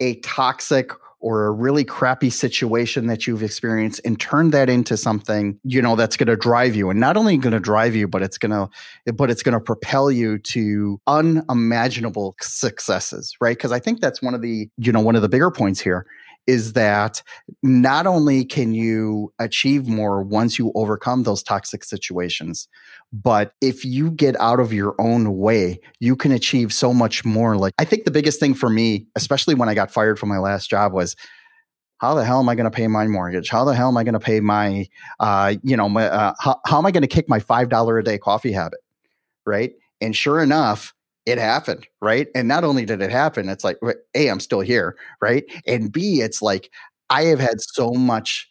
a 0.00 0.16
toxic 0.20 0.90
or 1.20 1.46
a 1.46 1.50
really 1.50 1.84
crappy 1.84 2.30
situation 2.30 3.06
that 3.06 3.26
you've 3.26 3.42
experienced 3.42 4.00
and 4.04 4.18
turn 4.18 4.50
that 4.50 4.68
into 4.68 4.96
something 4.96 5.58
you 5.64 5.80
know 5.82 5.96
that's 5.96 6.16
going 6.16 6.26
to 6.26 6.36
drive 6.36 6.74
you. 6.74 6.90
And 6.90 6.98
not 6.98 7.16
only 7.16 7.36
going 7.36 7.52
to 7.52 7.60
drive 7.60 7.94
you 7.94 8.08
but 8.08 8.22
it's 8.22 8.38
going 8.38 8.50
to 8.50 9.12
but 9.12 9.30
it's 9.30 9.42
going 9.42 9.52
to 9.52 9.60
propel 9.60 10.10
you 10.10 10.38
to 10.38 11.00
unimaginable 11.06 12.36
successes 12.40 13.36
right? 13.40 13.56
Because 13.56 13.72
i 13.72 13.78
think 13.78 14.00
that's 14.00 14.22
one 14.22 14.34
of 14.34 14.42
the 14.42 14.68
you 14.76 14.92
know 14.92 15.00
one 15.00 15.16
of 15.16 15.22
the 15.22 15.28
bigger 15.28 15.50
points 15.50 15.80
here 15.80 16.06
is 16.50 16.72
that 16.72 17.22
not 17.62 18.08
only 18.08 18.44
can 18.44 18.74
you 18.74 19.32
achieve 19.38 19.86
more 19.86 20.20
once 20.20 20.58
you 20.58 20.72
overcome 20.74 21.22
those 21.22 21.44
toxic 21.44 21.84
situations, 21.84 22.66
but 23.12 23.52
if 23.60 23.84
you 23.84 24.10
get 24.10 24.38
out 24.40 24.58
of 24.58 24.72
your 24.72 24.96
own 24.98 25.38
way, 25.38 25.78
you 26.00 26.16
can 26.16 26.32
achieve 26.32 26.72
so 26.72 26.92
much 26.92 27.24
more. 27.24 27.56
Like, 27.56 27.72
I 27.78 27.84
think 27.84 28.04
the 28.04 28.10
biggest 28.10 28.40
thing 28.40 28.54
for 28.54 28.68
me, 28.68 29.06
especially 29.14 29.54
when 29.54 29.68
I 29.68 29.74
got 29.74 29.92
fired 29.92 30.18
from 30.18 30.28
my 30.28 30.38
last 30.38 30.68
job, 30.68 30.92
was 30.92 31.14
how 31.98 32.14
the 32.14 32.24
hell 32.24 32.40
am 32.40 32.48
I 32.48 32.56
going 32.56 32.64
to 32.64 32.76
pay 32.76 32.88
my 32.88 33.06
mortgage? 33.06 33.48
How 33.48 33.64
the 33.64 33.74
hell 33.74 33.86
am 33.86 33.96
I 33.96 34.02
going 34.02 34.14
to 34.14 34.20
pay 34.20 34.40
my, 34.40 34.88
uh, 35.20 35.54
you 35.62 35.76
know, 35.76 35.88
my, 35.88 36.06
uh, 36.06 36.34
how, 36.40 36.60
how 36.66 36.78
am 36.78 36.86
I 36.86 36.90
going 36.90 37.02
to 37.02 37.06
kick 37.06 37.28
my 37.28 37.38
$5 37.38 38.00
a 38.00 38.02
day 38.02 38.18
coffee 38.18 38.52
habit? 38.52 38.80
Right. 39.46 39.74
And 40.00 40.16
sure 40.16 40.40
enough, 40.40 40.94
it 41.30 41.38
happened, 41.38 41.86
right? 42.00 42.28
And 42.34 42.48
not 42.48 42.64
only 42.64 42.84
did 42.84 43.02
it 43.02 43.10
happen, 43.10 43.48
it's 43.48 43.64
like, 43.64 43.78
A, 44.14 44.28
I'm 44.28 44.40
still 44.40 44.60
here, 44.60 44.96
right? 45.20 45.44
And 45.66 45.92
B, 45.92 46.20
it's 46.20 46.42
like, 46.42 46.70
I 47.10 47.24
have 47.24 47.40
had 47.40 47.60
so 47.60 47.90
much 47.92 48.50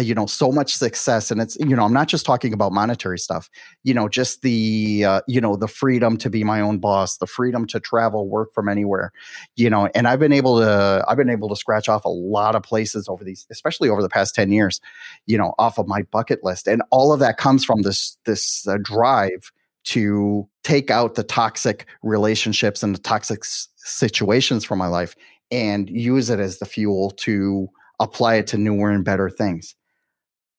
you 0.00 0.14
know 0.14 0.26
so 0.26 0.50
much 0.50 0.74
success 0.74 1.30
and 1.30 1.40
it's 1.40 1.56
you 1.60 1.76
know 1.76 1.84
i'm 1.84 1.92
not 1.92 2.08
just 2.08 2.26
talking 2.26 2.52
about 2.52 2.72
monetary 2.72 3.18
stuff 3.18 3.48
you 3.84 3.94
know 3.94 4.08
just 4.08 4.42
the 4.42 5.04
uh, 5.04 5.20
you 5.28 5.40
know 5.40 5.54
the 5.54 5.68
freedom 5.68 6.16
to 6.16 6.28
be 6.28 6.42
my 6.42 6.60
own 6.60 6.78
boss 6.78 7.18
the 7.18 7.26
freedom 7.26 7.66
to 7.66 7.78
travel 7.78 8.28
work 8.28 8.52
from 8.52 8.68
anywhere 8.68 9.12
you 9.54 9.70
know 9.70 9.88
and 9.94 10.08
i've 10.08 10.18
been 10.18 10.32
able 10.32 10.58
to 10.58 11.04
i've 11.06 11.16
been 11.16 11.30
able 11.30 11.48
to 11.48 11.54
scratch 11.54 11.88
off 11.88 12.04
a 12.04 12.08
lot 12.08 12.56
of 12.56 12.64
places 12.64 13.08
over 13.08 13.22
these 13.22 13.46
especially 13.50 13.88
over 13.88 14.02
the 14.02 14.08
past 14.08 14.34
10 14.34 14.50
years 14.50 14.80
you 15.26 15.38
know 15.38 15.54
off 15.56 15.78
of 15.78 15.86
my 15.86 16.02
bucket 16.10 16.42
list 16.42 16.66
and 16.66 16.82
all 16.90 17.12
of 17.12 17.20
that 17.20 17.36
comes 17.36 17.64
from 17.64 17.82
this 17.82 18.18
this 18.24 18.66
uh, 18.66 18.76
drive 18.82 19.52
to 19.84 20.48
take 20.62 20.90
out 20.90 21.14
the 21.14 21.22
toxic 21.22 21.86
relationships 22.02 22.82
and 22.82 22.94
the 22.94 23.00
toxic 23.00 23.40
s- 23.40 23.68
situations 23.76 24.64
from 24.64 24.78
my 24.78 24.86
life 24.86 25.16
and 25.50 25.88
use 25.90 26.30
it 26.30 26.38
as 26.38 26.58
the 26.58 26.66
fuel 26.66 27.10
to 27.10 27.68
apply 27.98 28.36
it 28.36 28.46
to 28.48 28.58
newer 28.58 28.90
and 28.90 29.04
better 29.04 29.28
things. 29.28 29.74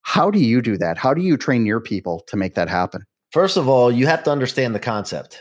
How 0.02 0.32
do 0.32 0.40
you 0.40 0.62
do 0.62 0.78
that? 0.78 0.98
How 0.98 1.14
do 1.14 1.22
you 1.22 1.38
train 1.38 1.66
your 1.66 1.80
people 1.80 2.22
to 2.28 2.36
make 2.36 2.56
that 2.56 2.70
happen? 2.70 3.04
First 3.32 3.58
of 3.58 3.70
all, 3.70 3.92
you 3.92 4.08
have 4.08 4.24
to 4.24 4.32
understand 4.32 4.76
the 4.76 4.80
concept. 4.80 5.40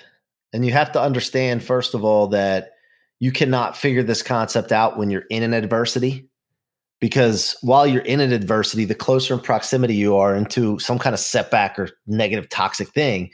And 0.52 0.64
you 0.66 0.72
have 0.72 0.92
to 0.92 1.00
understand, 1.00 1.62
first 1.62 1.94
of 1.94 2.04
all, 2.04 2.28
that 2.28 2.72
you 3.20 3.32
cannot 3.32 3.76
figure 3.76 4.02
this 4.02 4.22
concept 4.22 4.72
out 4.72 4.96
when 4.96 5.10
you're 5.10 5.25
in 5.30 5.42
an 5.42 5.54
adversity. 5.54 6.28
Because 7.00 7.56
while 7.62 7.87
you're 7.87 8.02
in 8.02 8.20
an 8.20 8.32
adversity, 8.32 8.84
the 8.84 8.94
closer 8.94 9.32
in 9.32 9.40
proximity 9.40 9.94
you 9.94 10.16
are 10.16 10.34
into 10.34 10.78
some 10.78 10.99
kind 10.99 11.14
of 11.14 11.20
setback 11.20 11.78
or 11.78 11.88
negative 12.06 12.49
toxic 12.50 12.88
thing, 12.90 13.30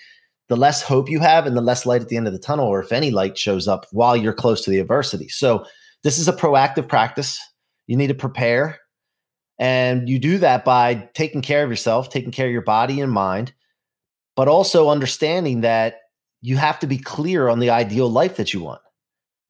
the 0.48 0.56
less 0.56 0.82
hope 0.82 1.10
you 1.10 1.20
have 1.20 1.46
and 1.46 1.56
the 1.56 1.62
less 1.62 1.86
light 1.86 2.02
at 2.02 2.08
the 2.08 2.16
end 2.16 2.26
of 2.26 2.32
the 2.32 2.38
tunnel, 2.38 2.66
or 2.66 2.80
if 2.80 2.92
any 2.92 3.10
light 3.10 3.36
shows 3.36 3.66
up 3.66 3.86
while 3.90 4.16
you're 4.16 4.32
close 4.32 4.62
to 4.62 4.70
the 4.70 4.78
adversity. 4.78 5.28
So, 5.28 5.64
this 6.04 6.18
is 6.18 6.28
a 6.28 6.32
proactive 6.32 6.86
practice. 6.86 7.40
You 7.86 7.96
need 7.96 8.08
to 8.08 8.14
prepare. 8.14 8.78
And 9.58 10.08
you 10.08 10.18
do 10.18 10.38
that 10.38 10.64
by 10.64 11.08
taking 11.14 11.42
care 11.42 11.64
of 11.64 11.70
yourself, 11.70 12.10
taking 12.10 12.30
care 12.30 12.46
of 12.46 12.52
your 12.52 12.62
body 12.62 13.00
and 13.00 13.10
mind, 13.10 13.52
but 14.36 14.48
also 14.48 14.90
understanding 14.90 15.62
that 15.62 15.96
you 16.42 16.56
have 16.56 16.78
to 16.80 16.86
be 16.86 16.98
clear 16.98 17.48
on 17.48 17.58
the 17.58 17.70
ideal 17.70 18.08
life 18.08 18.36
that 18.36 18.52
you 18.52 18.62
want. 18.62 18.80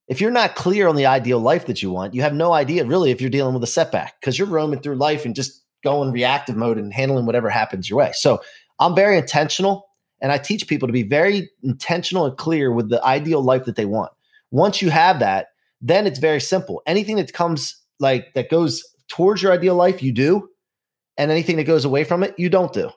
If 0.08 0.20
you're 0.20 0.30
not 0.30 0.54
clear 0.54 0.86
on 0.86 0.94
the 0.94 1.06
ideal 1.06 1.40
life 1.40 1.66
that 1.66 1.82
you 1.82 1.90
want, 1.90 2.14
you 2.14 2.22
have 2.22 2.32
no 2.32 2.52
idea 2.52 2.84
really 2.84 3.10
if 3.10 3.20
you're 3.20 3.28
dealing 3.28 3.54
with 3.54 3.64
a 3.64 3.68
setback 3.68 4.20
because 4.20 4.38
you're 4.38 4.46
roaming 4.46 4.80
through 4.80 4.94
life 4.94 5.24
and 5.24 5.34
just 5.34 5.62
going 5.82 6.12
reactive 6.12 6.56
mode 6.56 6.78
and 6.78 6.92
handling 6.92 7.26
whatever 7.26 7.50
happens 7.50 7.90
your 7.90 7.98
way. 7.98 8.12
So 8.14 8.40
I'm 8.78 8.94
very 8.94 9.18
intentional 9.18 9.85
and 10.20 10.32
I 10.32 10.38
teach 10.38 10.66
people 10.66 10.88
to 10.88 10.92
be 10.92 11.02
very 11.02 11.50
intentional 11.62 12.26
and 12.26 12.36
clear 12.36 12.72
with 12.72 12.88
the 12.88 13.04
ideal 13.04 13.42
life 13.42 13.64
that 13.64 13.76
they 13.76 13.84
want. 13.84 14.12
Once 14.50 14.80
you 14.80 14.90
have 14.90 15.18
that, 15.20 15.48
then 15.80 16.06
it's 16.06 16.18
very 16.18 16.40
simple. 16.40 16.82
Anything 16.86 17.16
that 17.16 17.32
comes 17.32 17.76
like 18.00 18.32
that 18.34 18.50
goes 18.50 18.82
towards 19.08 19.42
your 19.42 19.52
ideal 19.52 19.74
life, 19.74 20.02
you 20.02 20.12
do. 20.12 20.48
And 21.18 21.30
anything 21.30 21.56
that 21.56 21.64
goes 21.64 21.84
away 21.84 22.04
from 22.04 22.22
it, 22.22 22.34
you 22.38 22.48
don't 22.48 22.72
do. 22.72 22.90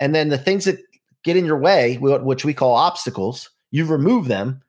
And 0.00 0.14
then 0.14 0.28
the 0.28 0.38
things 0.38 0.64
that 0.64 0.78
get 1.24 1.36
in 1.36 1.44
your 1.44 1.58
way, 1.58 1.96
which 1.96 2.44
we 2.44 2.54
call 2.54 2.74
obstacles, 2.74 3.50
you 3.70 3.84
remove 3.84 4.28
them 4.28 4.62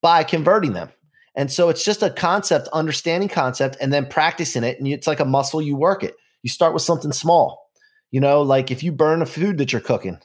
by 0.00 0.24
converting 0.24 0.72
them. 0.72 0.90
And 1.34 1.50
so 1.50 1.68
it's 1.68 1.84
just 1.84 2.02
a 2.02 2.10
concept, 2.10 2.68
understanding 2.72 3.28
concept, 3.28 3.76
and 3.80 3.92
then 3.92 4.06
practicing 4.06 4.64
it. 4.64 4.78
And 4.78 4.86
it's 4.86 5.06
like 5.06 5.20
a 5.20 5.24
muscle, 5.24 5.62
you 5.62 5.76
work 5.76 6.04
it. 6.04 6.14
You 6.42 6.50
start 6.50 6.74
with 6.74 6.82
something 6.82 7.12
small. 7.12 7.70
You 8.10 8.20
know, 8.20 8.42
like 8.42 8.70
if 8.70 8.82
you 8.82 8.92
burn 8.92 9.22
a 9.22 9.26
food 9.26 9.56
that 9.58 9.72
you're 9.72 9.80
cooking, 9.80 10.18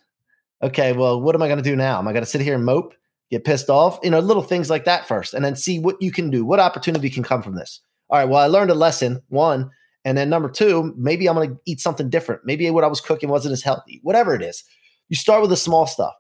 okay, 0.62 0.94
well, 0.94 1.22
what 1.22 1.36
am 1.36 1.42
I 1.42 1.48
going 1.48 1.62
to 1.62 1.70
do 1.70 1.76
now? 1.76 2.00
Am 2.00 2.08
I 2.08 2.14
going 2.14 2.24
to 2.24 2.30
sit 2.30 2.42
here 2.42 2.56
and 2.56 2.66
mope, 2.66 2.94
get 3.30 3.44
pissed 3.44 3.70
off? 3.70 4.00
You 4.04 4.10
know, 4.10 4.20
little 4.20 4.44
things 4.44 4.70
like 4.70 4.86
that 4.86 5.08
first, 5.08 5.34
and 5.34 5.44
then 5.44 5.56
see 5.56 5.80
what 5.80 6.02
you 6.02 6.12
can 6.12 6.30
do. 6.30 6.46
What 6.46 6.60
opportunity 6.60 7.10
can 7.10 7.24
come 7.24 7.42
from 7.42 7.56
this? 7.56 7.82
All 8.10 8.20
right, 8.20 8.28
well, 8.28 8.42
I 8.42 8.48
learned 8.48 8.72
a 8.72 8.76
lesson, 8.76 9.22
one. 9.28 9.70
And 10.06 10.18
then 10.18 10.30
number 10.30 10.50
two, 10.50 10.94
maybe 10.98 11.28
I'm 11.28 11.36
going 11.36 11.50
to 11.50 11.60
eat 11.66 11.82
something 11.82 12.10
different. 12.10 12.42
Maybe 12.46 12.70
what 12.70 12.86
I 12.86 12.88
was 12.88 13.02
cooking 13.02 13.30
wasn't 13.30 13.54
as 13.54 13.64
healthy, 13.64 14.00
whatever 14.04 14.34
it 14.34 14.42
is. 14.42 14.64
You 15.10 15.18
start 15.18 15.42
with 15.42 15.50
the 15.50 15.58
small 15.58 15.86
stuff. 15.86 16.14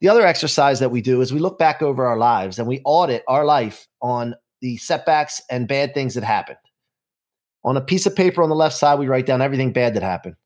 The 0.00 0.08
other 0.08 0.26
exercise 0.26 0.80
that 0.80 0.90
we 0.90 1.00
do 1.00 1.20
is 1.20 1.32
we 1.32 1.40
look 1.40 1.58
back 1.58 1.82
over 1.82 2.06
our 2.06 2.16
lives 2.16 2.58
and 2.58 2.68
we 2.68 2.80
audit 2.84 3.24
our 3.28 3.44
life 3.44 3.86
on 4.00 4.34
the 4.60 4.76
setbacks 4.76 5.40
and 5.50 5.68
bad 5.68 5.94
things 5.94 6.14
that 6.14 6.24
happened. 6.24 6.58
On 7.64 7.76
a 7.76 7.80
piece 7.80 8.06
of 8.06 8.16
paper 8.16 8.42
on 8.42 8.48
the 8.48 8.54
left 8.54 8.76
side, 8.76 8.98
we 8.98 9.06
write 9.06 9.26
down 9.26 9.42
everything 9.42 9.72
bad 9.72 9.94
that 9.94 10.02
happened. 10.02 10.36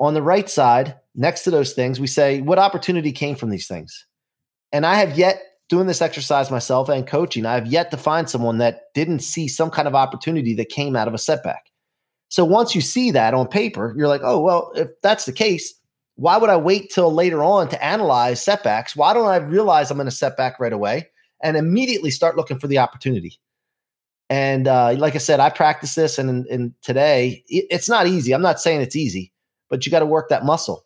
On 0.00 0.14
the 0.14 0.22
right 0.22 0.50
side, 0.50 0.96
next 1.14 1.44
to 1.44 1.50
those 1.50 1.74
things, 1.74 2.00
we 2.00 2.08
say, 2.08 2.40
what 2.40 2.58
opportunity 2.58 3.12
came 3.12 3.36
from 3.36 3.50
these 3.50 3.68
things? 3.68 4.06
And 4.72 4.84
I 4.84 4.96
have 4.96 5.16
yet, 5.16 5.42
doing 5.68 5.86
this 5.86 6.02
exercise 6.02 6.50
myself 6.50 6.88
and 6.88 7.06
coaching, 7.06 7.46
I 7.46 7.54
have 7.54 7.66
yet 7.66 7.92
to 7.92 7.96
find 7.96 8.28
someone 8.28 8.58
that 8.58 8.86
didn't 8.94 9.20
see 9.20 9.46
some 9.46 9.70
kind 9.70 9.86
of 9.86 9.94
opportunity 9.94 10.54
that 10.54 10.68
came 10.68 10.96
out 10.96 11.06
of 11.06 11.14
a 11.14 11.18
setback. 11.18 11.66
So 12.28 12.44
once 12.44 12.74
you 12.74 12.80
see 12.80 13.10
that 13.12 13.34
on 13.34 13.46
paper, 13.46 13.94
you're 13.96 14.08
like, 14.08 14.22
oh, 14.24 14.40
well, 14.40 14.72
if 14.74 14.88
that's 15.02 15.26
the 15.26 15.32
case, 15.32 15.74
why 16.16 16.36
would 16.36 16.50
I 16.50 16.56
wait 16.56 16.90
till 16.90 17.12
later 17.12 17.42
on 17.42 17.68
to 17.68 17.84
analyze 17.84 18.42
setbacks? 18.42 18.96
Why 18.96 19.12
don't 19.12 19.28
I 19.28 19.36
realize 19.36 19.90
I'm 19.90 20.00
in 20.00 20.08
a 20.08 20.12
setback 20.12 20.58
right 20.58 20.72
away 20.72 21.08
and 21.42 21.56
immediately 21.56 22.10
start 22.10 22.36
looking 22.36 22.58
for 22.58 22.66
the 22.66 22.78
opportunity? 22.78 23.38
And 24.28 24.68
uh, 24.68 24.94
like 24.96 25.14
I 25.14 25.18
said, 25.18 25.40
I 25.40 25.50
practice 25.50 25.94
this, 25.94 26.18
and, 26.18 26.46
and 26.46 26.72
today 26.82 27.44
it, 27.48 27.66
it's 27.70 27.88
not 27.88 28.06
easy. 28.06 28.32
I'm 28.32 28.42
not 28.42 28.60
saying 28.60 28.80
it's 28.80 28.96
easy, 28.96 29.32
but 29.70 29.86
you 29.86 29.92
got 29.92 30.00
to 30.00 30.06
work 30.06 30.28
that 30.28 30.44
muscle, 30.44 30.84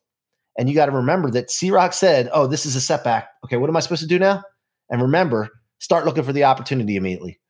and 0.57 0.69
you 0.69 0.75
got 0.75 0.87
to 0.87 0.93
remember 0.93 1.31
that 1.33 1.51
C-Roc 1.51 1.93
said, 1.93 2.29
"Oh, 2.33 2.47
this 2.47 2.67
is 2.67 2.77
a 2.77 2.81
setback. 2.81 3.29
Okay, 3.45 3.57
what 3.57 3.69
am 3.69 3.77
I 3.77 3.81
supposed 3.81 4.03
to 4.03 4.09
do 4.09 4.19
now?" 4.19 4.43
And 4.91 5.03
remember, 5.03 5.49
start 5.79 6.05
looking 6.05 6.23
for 6.23 6.33
the 6.33 6.45
opportunity 6.45 6.97
immediately. 6.97 7.41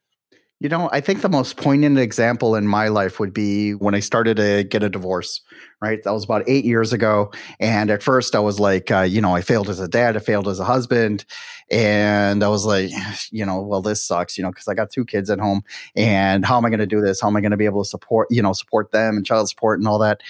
You 0.65 0.71
know, 0.71 0.89
I 0.91 1.03
think 1.03 1.21
the 1.21 1.29
most 1.29 1.59
poignant 1.59 1.99
example 1.99 2.55
in 2.55 2.67
my 2.67 2.89
life 2.89 3.21
would 3.21 3.35
be 3.35 3.73
when 3.73 3.95
I 3.95 4.01
started 4.01 4.39
to 4.39 4.65
get 4.65 4.83
a 4.83 4.89
divorce, 4.89 5.43
right? 5.83 6.03
That 6.03 6.15
was 6.15 6.25
about 6.25 6.43
eight 6.47 6.65
years 6.65 6.95
ago. 6.95 7.31
And 7.61 7.91
at 7.91 8.03
first 8.03 8.35
I 8.35 8.39
was 8.39 8.59
like, 8.59 8.91
uh, 8.91 9.03
you 9.03 9.21
know, 9.21 9.37
I 9.37 9.43
failed 9.43 9.69
as 9.69 9.79
a 9.79 9.87
dad, 9.87 10.17
I 10.17 10.21
failed 10.21 10.49
as 10.49 10.61
a 10.61 10.65
husband. 10.65 11.27
And 11.71 12.43
I 12.43 12.49
was 12.49 12.65
like, 12.65 12.91
you 13.31 13.45
know, 13.45 13.61
well, 13.61 13.83
this 13.83 14.03
sucks, 14.03 14.39
you 14.39 14.43
know, 14.43 14.49
because 14.49 14.67
I 14.67 14.73
got 14.73 14.91
two 14.91 15.05
kids 15.05 15.29
at 15.29 15.39
home. 15.39 15.65
And 15.97 16.47
how 16.47 16.57
am 16.57 16.65
I 16.65 16.71
going 16.71 16.81
to 16.81 16.87
do 16.87 17.03
this? 17.03 17.21
How 17.21 17.29
am 17.29 17.37
I 17.37 17.43
going 17.43 17.51
to 17.51 17.59
be 17.59 17.67
able 17.67 17.85
to 17.85 17.89
support, 17.91 18.29
you 18.31 18.41
know, 18.41 18.55
support 18.55 18.91
them 18.91 19.19
and 19.19 19.27
child 19.27 19.51
support 19.51 19.79
and 19.81 19.87
all 19.87 19.99
that? 19.99 20.23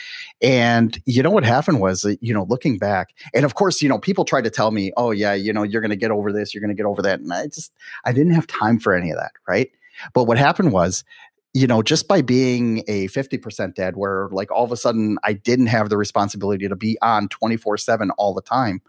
And 0.42 1.00
you 1.06 1.22
know 1.22 1.30
what 1.30 1.44
happened 1.44 1.80
was, 1.80 2.04
you 2.20 2.34
know, 2.34 2.44
looking 2.50 2.76
back, 2.76 3.14
and 3.34 3.44
of 3.44 3.54
course, 3.54 3.80
you 3.80 3.88
know, 3.88 4.00
people 4.00 4.24
tried 4.24 4.42
to 4.42 4.50
tell 4.50 4.72
me, 4.72 4.90
oh, 4.96 5.12
yeah, 5.12 5.34
you 5.34 5.52
know, 5.52 5.62
you're 5.62 5.80
going 5.80 5.90
to 5.90 5.96
get 5.96 6.10
over 6.10 6.32
this, 6.32 6.52
you're 6.52 6.60
going 6.60 6.74
to 6.74 6.82
get 6.82 6.86
over 6.86 7.02
that. 7.02 7.20
And 7.20 7.32
I 7.32 7.46
just, 7.46 7.72
I 8.04 8.10
didn't 8.10 8.32
have 8.32 8.48
time 8.48 8.80
for 8.80 8.96
any 8.96 9.12
of 9.12 9.16
that, 9.16 9.30
right? 9.46 9.70
But 10.12 10.24
what 10.24 10.38
happened 10.38 10.72
was, 10.72 11.04
you 11.52 11.66
know, 11.66 11.82
just 11.82 12.08
by 12.08 12.20
being 12.20 12.82
a 12.88 13.08
50% 13.08 13.74
dad, 13.74 13.96
where 13.96 14.28
like 14.32 14.50
all 14.50 14.64
of 14.64 14.72
a 14.72 14.76
sudden 14.76 15.18
I 15.22 15.34
didn't 15.34 15.66
have 15.66 15.88
the 15.88 15.96
responsibility 15.96 16.68
to 16.68 16.76
be 16.76 16.98
on 17.00 17.28
24 17.28 17.76
7 17.78 18.10
all 18.12 18.34
the 18.34 18.42
time, 18.42 18.80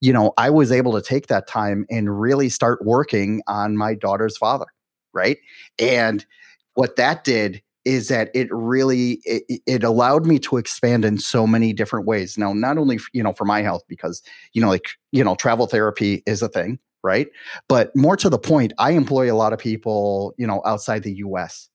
you 0.00 0.12
know, 0.12 0.32
I 0.36 0.50
was 0.50 0.70
able 0.70 0.92
to 0.92 1.02
take 1.02 1.28
that 1.28 1.46
time 1.46 1.86
and 1.90 2.20
really 2.20 2.48
start 2.48 2.84
working 2.84 3.42
on 3.46 3.76
my 3.76 3.94
daughter's 3.94 4.36
father. 4.36 4.66
Right. 5.12 5.38
And 5.78 6.26
what 6.74 6.96
that 6.96 7.24
did 7.24 7.62
is 7.84 8.08
that 8.08 8.30
it 8.34 8.48
really 8.50 9.20
it, 9.24 9.62
it, 9.66 9.84
allowed 9.84 10.26
me 10.26 10.38
to 10.38 10.56
expand 10.56 11.04
in 11.04 11.18
so 11.18 11.46
many 11.46 11.72
different 11.72 12.06
ways 12.06 12.38
now 12.38 12.52
not 12.52 12.78
only 12.78 12.98
you 13.12 13.22
know 13.22 13.32
for 13.32 13.44
my 13.44 13.62
health 13.62 13.82
because 13.88 14.22
you 14.52 14.62
know 14.62 14.68
like 14.68 14.88
you 15.12 15.22
know 15.22 15.34
travel 15.34 15.66
therapy 15.66 16.22
is 16.26 16.40
a 16.40 16.48
thing 16.48 16.78
right? 17.04 17.28
But 17.68 17.94
more 17.94 18.16
to 18.16 18.28
the 18.28 18.38
point, 18.38 18.72
I 18.78 18.92
employ 18.92 19.32
a 19.32 19.36
lot 19.36 19.52
of 19.52 19.60
people, 19.60 20.34
you 20.38 20.46
know, 20.46 20.62
outside 20.64 21.04
the 21.04 21.16
US. 21.16 21.68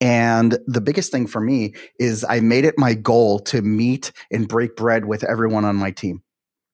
And 0.00 0.58
the 0.66 0.80
biggest 0.80 1.12
thing 1.12 1.26
for 1.26 1.40
me 1.40 1.74
is 1.98 2.24
I 2.28 2.40
made 2.40 2.64
it 2.64 2.78
my 2.78 2.94
goal 2.94 3.38
to 3.40 3.60
meet 3.60 4.12
and 4.32 4.48
break 4.48 4.74
bread 4.74 5.04
with 5.04 5.22
everyone 5.22 5.66
on 5.66 5.76
my 5.76 5.90
team. 5.90 6.22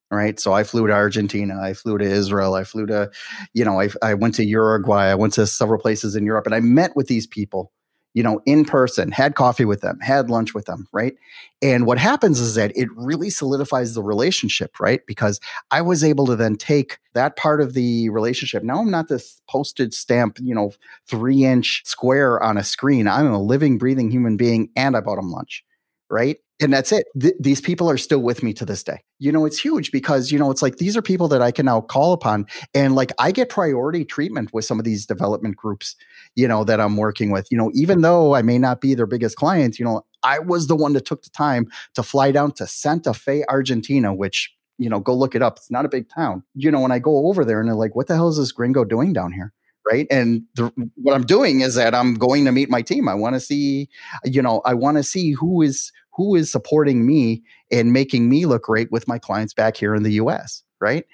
Right. 0.08 0.38
So 0.38 0.52
I 0.52 0.62
flew 0.62 0.86
to 0.86 0.92
Argentina. 0.92 1.60
I 1.60 1.74
flew 1.74 1.98
to 1.98 2.04
Israel. 2.04 2.54
I 2.54 2.62
flew 2.62 2.86
to, 2.86 3.10
you 3.54 3.64
know, 3.64 3.80
I, 3.80 3.88
I 4.02 4.14
went 4.14 4.36
to 4.36 4.44
Uruguay. 4.44 5.06
I 5.06 5.16
went 5.16 5.32
to 5.32 5.48
several 5.48 5.80
places 5.80 6.14
in 6.14 6.24
Europe 6.24 6.46
and 6.46 6.54
I 6.54 6.60
met 6.60 6.94
with 6.94 7.08
these 7.08 7.26
people 7.26 7.72
you 8.16 8.22
know, 8.22 8.40
in 8.46 8.64
person, 8.64 9.12
had 9.12 9.34
coffee 9.34 9.66
with 9.66 9.82
them, 9.82 10.00
had 10.00 10.30
lunch 10.30 10.54
with 10.54 10.64
them, 10.64 10.88
right? 10.90 11.14
And 11.60 11.84
what 11.84 11.98
happens 11.98 12.40
is 12.40 12.54
that 12.54 12.74
it 12.74 12.88
really 12.96 13.28
solidifies 13.28 13.92
the 13.92 14.02
relationship, 14.02 14.80
right? 14.80 15.02
Because 15.06 15.38
I 15.70 15.82
was 15.82 16.02
able 16.02 16.24
to 16.28 16.34
then 16.34 16.56
take 16.56 16.96
that 17.12 17.36
part 17.36 17.60
of 17.60 17.74
the 17.74 18.08
relationship. 18.08 18.62
Now 18.62 18.78
I'm 18.80 18.90
not 18.90 19.08
this 19.08 19.42
postage 19.50 19.92
stamp, 19.92 20.38
you 20.40 20.54
know, 20.54 20.72
three 21.06 21.44
inch 21.44 21.82
square 21.84 22.42
on 22.42 22.56
a 22.56 22.64
screen. 22.64 23.06
I'm 23.06 23.30
a 23.30 23.42
living, 23.42 23.76
breathing 23.76 24.10
human 24.10 24.38
being, 24.38 24.70
and 24.74 24.96
I 24.96 25.02
bought 25.02 25.16
them 25.16 25.30
lunch, 25.30 25.62
right? 26.10 26.36
and 26.60 26.72
that's 26.72 26.90
it. 26.90 27.06
Th- 27.20 27.34
these 27.38 27.60
people 27.60 27.90
are 27.90 27.98
still 27.98 28.20
with 28.20 28.42
me 28.42 28.52
to 28.54 28.64
this 28.64 28.82
day. 28.82 29.02
You 29.18 29.30
know, 29.30 29.44
it's 29.44 29.58
huge 29.58 29.92
because, 29.92 30.32
you 30.32 30.38
know, 30.38 30.50
it's 30.50 30.62
like 30.62 30.76
these 30.76 30.96
are 30.96 31.02
people 31.02 31.28
that 31.28 31.42
I 31.42 31.50
can 31.50 31.66
now 31.66 31.82
call 31.82 32.12
upon. 32.12 32.46
And 32.74 32.94
like 32.94 33.12
I 33.18 33.30
get 33.30 33.48
priority 33.48 34.04
treatment 34.04 34.52
with 34.52 34.64
some 34.64 34.78
of 34.78 34.84
these 34.84 35.04
development 35.04 35.56
groups, 35.56 35.96
you 36.34 36.48
know, 36.48 36.64
that 36.64 36.80
I'm 36.80 36.96
working 36.96 37.30
with. 37.30 37.48
You 37.50 37.58
know, 37.58 37.70
even 37.74 38.00
though 38.00 38.34
I 38.34 38.42
may 38.42 38.58
not 38.58 38.80
be 38.80 38.94
their 38.94 39.06
biggest 39.06 39.36
client, 39.36 39.78
you 39.78 39.84
know, 39.84 40.02
I 40.22 40.38
was 40.38 40.66
the 40.66 40.76
one 40.76 40.94
that 40.94 41.04
took 41.04 41.22
the 41.22 41.30
time 41.30 41.66
to 41.94 42.02
fly 42.02 42.32
down 42.32 42.52
to 42.52 42.66
Santa 42.66 43.12
Fe, 43.12 43.44
Argentina, 43.48 44.14
which, 44.14 44.52
you 44.78 44.88
know, 44.88 45.00
go 45.00 45.14
look 45.14 45.34
it 45.34 45.42
up. 45.42 45.58
It's 45.58 45.70
not 45.70 45.84
a 45.84 45.90
big 45.90 46.08
town. 46.08 46.42
You 46.54 46.70
know, 46.70 46.80
when 46.80 46.92
I 46.92 46.98
go 46.98 47.28
over 47.28 47.44
there 47.44 47.60
and 47.60 47.68
they're 47.68 47.76
like, 47.76 47.94
what 47.94 48.06
the 48.06 48.14
hell 48.14 48.28
is 48.28 48.38
this 48.38 48.52
gringo 48.52 48.84
doing 48.84 49.12
down 49.12 49.32
here? 49.32 49.52
Right 49.90 50.06
and 50.10 50.42
the, 50.54 50.72
what 50.96 51.14
i'm 51.14 51.24
doing 51.24 51.60
is 51.60 51.74
that 51.74 51.94
i'm 51.94 52.14
going 52.14 52.44
to 52.44 52.52
meet 52.52 52.68
my 52.70 52.82
team 52.82 53.08
i 53.08 53.14
want 53.14 53.34
to 53.34 53.40
see 53.40 53.88
you 54.24 54.42
know 54.42 54.60
i 54.64 54.74
want 54.74 54.96
to 54.96 55.02
see 55.02 55.32
who 55.32 55.62
is 55.62 55.92
who 56.16 56.34
is 56.34 56.50
supporting 56.50 57.06
me 57.06 57.42
and 57.70 57.92
making 57.92 58.28
me 58.28 58.46
look 58.46 58.62
great 58.62 58.90
with 58.90 59.06
my 59.06 59.18
clients 59.18 59.52
back 59.52 59.76
here 59.76 59.94
in 59.94 60.02
the 60.02 60.12
US, 60.14 60.64
right? 60.80 61.04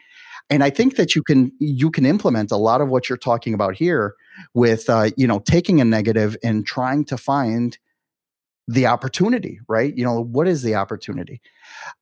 And 0.49 0.63
I 0.63 0.71
think 0.71 0.97
that 0.97 1.15
you 1.15 1.23
can 1.23 1.53
you 1.59 1.91
can 1.91 2.07
implement 2.07 2.51
a 2.51 2.57
lot 2.57 2.81
of 2.81 2.89
what 2.89 3.09
you're 3.09 3.19
talking 3.19 3.55
about 3.55 3.75
here 3.75 4.15
with 4.55 4.89
uh, 4.89 5.11
you 5.17 5.27
know 5.27 5.41
taking 5.41 5.81
a 5.81 5.85
negative 5.85 6.37
and 6.43 6.67
trying 6.67 7.05
to 7.07 7.17
find 7.17 7.79
the 8.69 8.87
opportunity, 8.87 9.59
right? 9.69 9.97
You 9.97 10.05
know, 10.05 10.23
what 10.23 10.47
is 10.47 10.63
the 10.63 10.77
opportunity? 10.77 11.41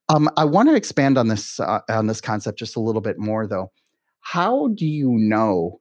Um, 0.09 0.29
I 0.37 0.45
want 0.45 0.69
to 0.69 0.75
expand 0.75 1.17
on 1.17 1.29
this 1.29 1.59
uh, 1.61 1.81
on 1.89 2.07
this 2.07 2.21
concept 2.21 2.59
just 2.59 2.77
a 2.77 2.81
little 2.81 3.01
bit 3.01 3.19
more, 3.19 3.47
though. 3.47 3.73
How 4.21 4.69
do 4.69 4.87
you 4.87 5.11
know 5.13 5.80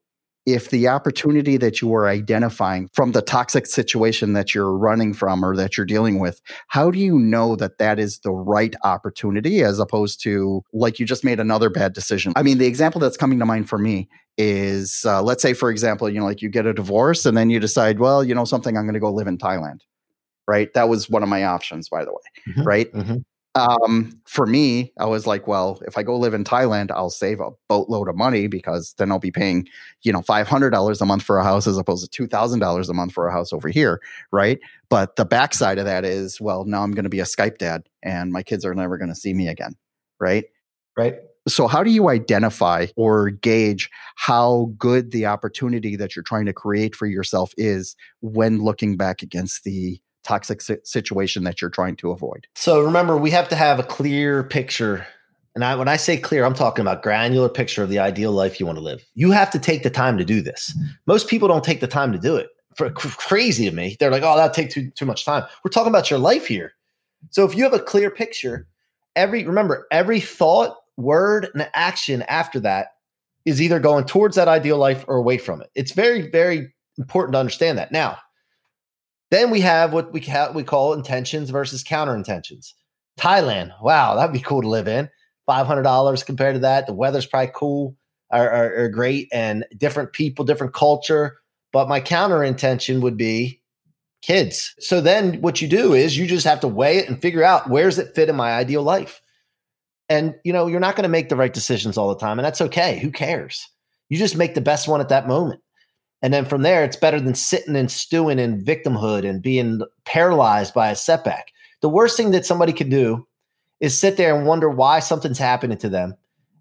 if 0.53 0.70
the 0.70 0.88
opportunity 0.88 1.58
that 1.58 1.82
you 1.82 1.94
are 1.94 2.08
identifying 2.08 2.89
from 2.94 3.12
the 3.12 3.22
toxic 3.22 3.65
situation 3.65 4.34
that 4.34 4.53
you're 4.53 4.75
running 4.75 5.13
from 5.13 5.44
or 5.44 5.56
that 5.56 5.77
you're 5.77 5.86
dealing 5.86 6.20
with, 6.20 6.41
how 6.68 6.91
do 6.91 7.00
you 7.00 7.18
know 7.18 7.56
that 7.56 7.77
that 7.77 8.00
is 8.00 8.20
the 8.20 8.32
right 8.32 8.75
opportunity 8.84 9.62
as 9.63 9.79
opposed 9.79 10.22
to 10.24 10.63
like 10.74 11.00
you 11.00 11.06
just 11.06 11.24
made 11.24 11.39
another 11.39 11.70
bad 11.70 11.94
decision? 11.94 12.34
I 12.36 12.44
mean, 12.44 12.58
the 12.58 12.68
example 12.68 13.01
that's 13.01 13.18
coming 13.18 13.39
to 13.39 13.46
mind 13.46 13.70
for 13.70 13.77
me 13.77 14.10
is 14.38 15.03
uh, 15.06 15.22
let's 15.22 15.41
say, 15.41 15.53
for 15.53 15.70
example, 15.70 16.10
you 16.10 16.20
know, 16.20 16.25
like 16.25 16.41
you 16.41 16.50
get 16.50 16.65
a 16.65 16.74
divorce 16.74 17.25
and 17.25 17.38
then 17.38 17.50
you 17.50 17.60
decide, 17.60 18.00
well, 18.00 18.24
you 18.24 18.34
know, 18.34 18.46
something, 18.46 18.77
I'm 18.77 18.86
going 18.86 18.94
to 18.94 19.00
go 19.00 19.12
live 19.12 19.27
in 19.27 19.38
Thailand. 19.38 19.82
Right. 20.48 20.74
That 20.74 20.89
was 20.89 21.10
one 21.10 21.22
of 21.22 21.29
my 21.29 21.44
options, 21.44 21.89
by 21.89 22.03
the 22.03 22.12
way. 22.12 22.51
Mm-hmm. 22.53 22.63
Right. 22.63 22.94
Mm-hmm 22.94 23.18
um, 23.56 24.20
for 24.25 24.46
me, 24.46 24.94
I 25.00 25.06
was 25.06 25.25
like, 25.25 25.48
well, 25.48 25.82
if 25.88 25.98
I 25.98 26.03
go 26.03 26.18
live 26.18 26.34
in 26.34 26.44
Thailand, 26.44 26.91
I'll 26.91 27.10
save 27.10 27.39
a 27.39 27.50
boatload 27.68 28.08
of 28.08 28.15
money 28.15 28.48
because 28.48 28.94
then 28.98 29.12
I'll 29.12 29.20
be 29.20 29.32
paying, 29.32 29.68
you 30.03 30.13
know, 30.13 30.22
five 30.22 30.48
hundred 30.48 30.70
dollars 30.70 31.01
a 31.01 31.06
month 31.06 31.24
for 31.24 31.38
a 31.39 31.44
house 31.44 31.65
as 31.65 31.77
opposed 31.77 32.03
to 32.03 32.10
two 32.10 32.27
thousand 32.27 32.60
dollars 32.60 32.89
a 32.89 32.94
month 32.94 33.13
for 33.13 33.27
a 33.27 33.32
house 33.32 33.51
over 33.51 33.68
here, 33.70 34.01
right? 34.32 34.60
But 34.89 35.15
the 35.15 35.25
backside 35.25 35.79
of 35.79 35.86
that 35.86 36.06
is, 36.06 36.39
well, 36.39 36.63
now 36.65 36.84
I'm 36.84 36.91
going 36.91 37.03
to 37.03 37.10
be 37.10 37.20
a 37.20 37.25
Skype 37.25 37.58
dad, 37.58 37.84
and 38.03 38.32
my 38.32 38.44
kids 38.44 38.63
are 38.65 38.75
never 38.75 38.98
going 38.98 39.10
to 39.10 39.15
see 39.15 39.34
me 39.34 39.48
again, 39.48 39.75
right? 40.20 40.46
Right. 40.96 41.15
So, 41.48 41.68
how 41.68 41.82
do 41.84 41.89
you 41.89 42.10
identify 42.10 42.88
or 42.96 43.32
gauge 43.32 43.89
how 44.15 44.72
good 44.77 45.12
the 45.12 45.25
opportunity 45.25 45.96
that 45.96 46.15
you're 46.15 46.24
trying 46.24 46.46
to 46.46 46.53
create 46.53 46.96
for 46.96 47.08
yourself 47.08 47.53
is 47.58 47.96
when 48.22 48.62
looking 48.62 48.98
back 48.98 49.24
against 49.24 49.63
the 49.63 50.00
toxic 50.30 50.62
situation 50.84 51.44
that 51.44 51.60
you're 51.60 51.72
trying 51.72 51.96
to 51.96 52.12
avoid. 52.12 52.46
So 52.54 52.82
remember, 52.82 53.18
we 53.18 53.32
have 53.32 53.50
to 53.50 53.56
have 53.56 53.80
a 53.80 53.84
clear 53.84 54.44
picture. 54.44 55.08
And 55.56 55.66
I, 55.66 55.76
when 55.76 55.88
I 55.88 55.96
say 55.98 56.18
clear, 56.18 56.46
I'm 56.46 56.54
talking 56.54 56.84
about 56.84 57.02
granular 57.02 57.50
picture 57.50 57.82
of 57.82 57.90
the 57.90 57.98
ideal 57.98 58.32
life 58.32 58.60
you 58.60 58.68
want 58.68 58.78
to 58.78 58.84
live. 58.84 59.04
You 59.16 59.32
have 59.32 59.50
to 59.50 59.60
take 59.60 59.82
the 59.82 59.90
time 59.90 60.20
to 60.20 60.24
do 60.26 60.42
this. 60.42 60.78
Most 61.08 61.28
people 61.28 61.48
don't 61.48 61.64
take 61.64 61.80
the 61.80 61.88
time 61.88 62.12
to 62.12 62.20
do 62.20 62.36
it. 62.36 62.50
For 62.76 62.92
crazy 62.92 63.68
to 63.68 63.76
me, 63.76 63.98
they're 64.00 64.12
like, 64.12 64.22
"Oh, 64.24 64.38
that 64.38 64.54
take 64.54 64.70
too 64.70 64.92
too 64.92 65.08
much 65.08 65.26
time." 65.26 65.44
We're 65.64 65.72
talking 65.72 65.90
about 65.90 66.12
your 66.12 66.20
life 66.20 66.46
here. 66.46 66.74
So 67.32 67.44
if 67.44 67.56
you 67.56 67.64
have 67.64 67.74
a 67.74 67.80
clear 67.80 68.12
picture, 68.12 68.68
every 69.16 69.44
remember 69.44 69.88
every 69.92 70.22
thought, 70.22 70.78
word, 70.96 71.50
and 71.54 71.68
action 71.74 72.22
after 72.30 72.60
that 72.62 72.90
is 73.46 73.62
either 73.62 73.80
going 73.80 74.06
towards 74.06 74.36
that 74.36 74.48
ideal 74.48 74.78
life 74.78 75.04
or 75.08 75.18
away 75.18 75.40
from 75.40 75.62
it. 75.62 75.72
It's 75.74 75.92
very 75.92 76.30
very 76.30 76.72
important 77.00 77.34
to 77.34 77.40
understand 77.40 77.80
that. 77.80 77.92
Now, 77.92 78.20
then 79.32 79.50
we 79.50 79.62
have 79.62 79.94
what 79.94 80.12
we, 80.12 80.22
ca- 80.22 80.52
we 80.54 80.64
call 80.64 80.94
intentions 80.94 81.50
versus 81.50 81.84
counter 81.84 82.16
intentions. 82.16 82.74
Thailand, 83.20 83.74
wow, 83.82 84.16
that'd 84.16 84.34
be 84.34 84.40
cool 84.40 84.62
to 84.62 84.68
live 84.68 84.88
in. 84.88 85.10
$500 85.48 86.26
compared 86.26 86.56
to 86.56 86.60
that. 86.60 86.86
The 86.86 86.94
weather's 86.94 87.26
probably 87.26 87.52
cool 87.54 87.96
or, 88.32 88.50
or, 88.50 88.84
or 88.84 88.90
great 88.90 89.28
and 89.32 89.66
different 89.76 90.14
people, 90.14 90.46
different 90.46 90.74
culture. 90.74 91.38
But 91.74 91.90
my 91.90 92.00
counter 92.00 92.44
intention 92.44 93.02
would 93.02 93.18
be 93.18 93.62
kids. 94.22 94.76
So 94.80 95.02
then 95.02 95.42
what 95.42 95.62
you 95.62 95.68
do 95.68 95.94
is 95.94 96.18
you 96.18 96.28
just 96.28 96.46
have 96.46 96.60
to 96.62 96.68
weigh 96.68 96.98
it 96.98 97.10
and 97.10 97.22
figure 97.22 97.44
out 97.44 97.70
where's 97.70 97.98
it 97.98 98.16
fit 98.16 98.30
in 98.30 98.36
my 98.36 98.54
ideal 98.54 98.84
life. 98.84 99.22
And 100.08 100.36
you 100.44 100.54
know, 100.54 100.68
you're 100.68 100.80
not 100.80 100.96
going 100.96 101.04
to 101.04 101.10
make 101.10 101.30
the 101.30 101.36
right 101.36 101.54
decisions 101.54 101.98
all 101.98 102.10
the 102.10 102.20
time 102.20 102.40
and 102.40 102.46
that's 102.46 102.62
okay. 102.62 103.00
Who 103.00 103.12
cares? 103.12 103.68
You 104.10 104.18
just 104.18 104.36
make 104.36 104.56
the 104.56 104.62
best 104.62 104.88
one 104.88 105.02
at 105.02 105.10
that 105.10 105.28
moment. 105.28 105.62
And 106.22 106.34
then 106.34 106.46
from 106.46 106.64
there, 106.64 106.84
it's 106.84 106.98
better 106.98 107.20
than 107.20 107.36
sitting 107.36 107.76
and 107.76 107.90
stewing 107.90 108.40
in 108.40 108.64
victimhood 108.64 109.28
and 109.28 109.42
being 109.42 109.82
paralyzed 110.06 110.74
by 110.74 110.90
a 110.90 110.96
setback. 110.96 111.52
The 111.82 111.90
worst 111.90 112.18
thing 112.18 112.32
that 112.32 112.46
somebody 112.46 112.74
could 112.74 112.90
do 112.90 113.26
is 113.80 113.98
sit 113.98 114.18
there 114.18 114.36
and 114.36 114.46
wonder 114.46 114.70
why 114.70 115.00
something's 115.00 115.38
happening 115.38 115.78
to 115.78 115.90
them. 115.90 116.16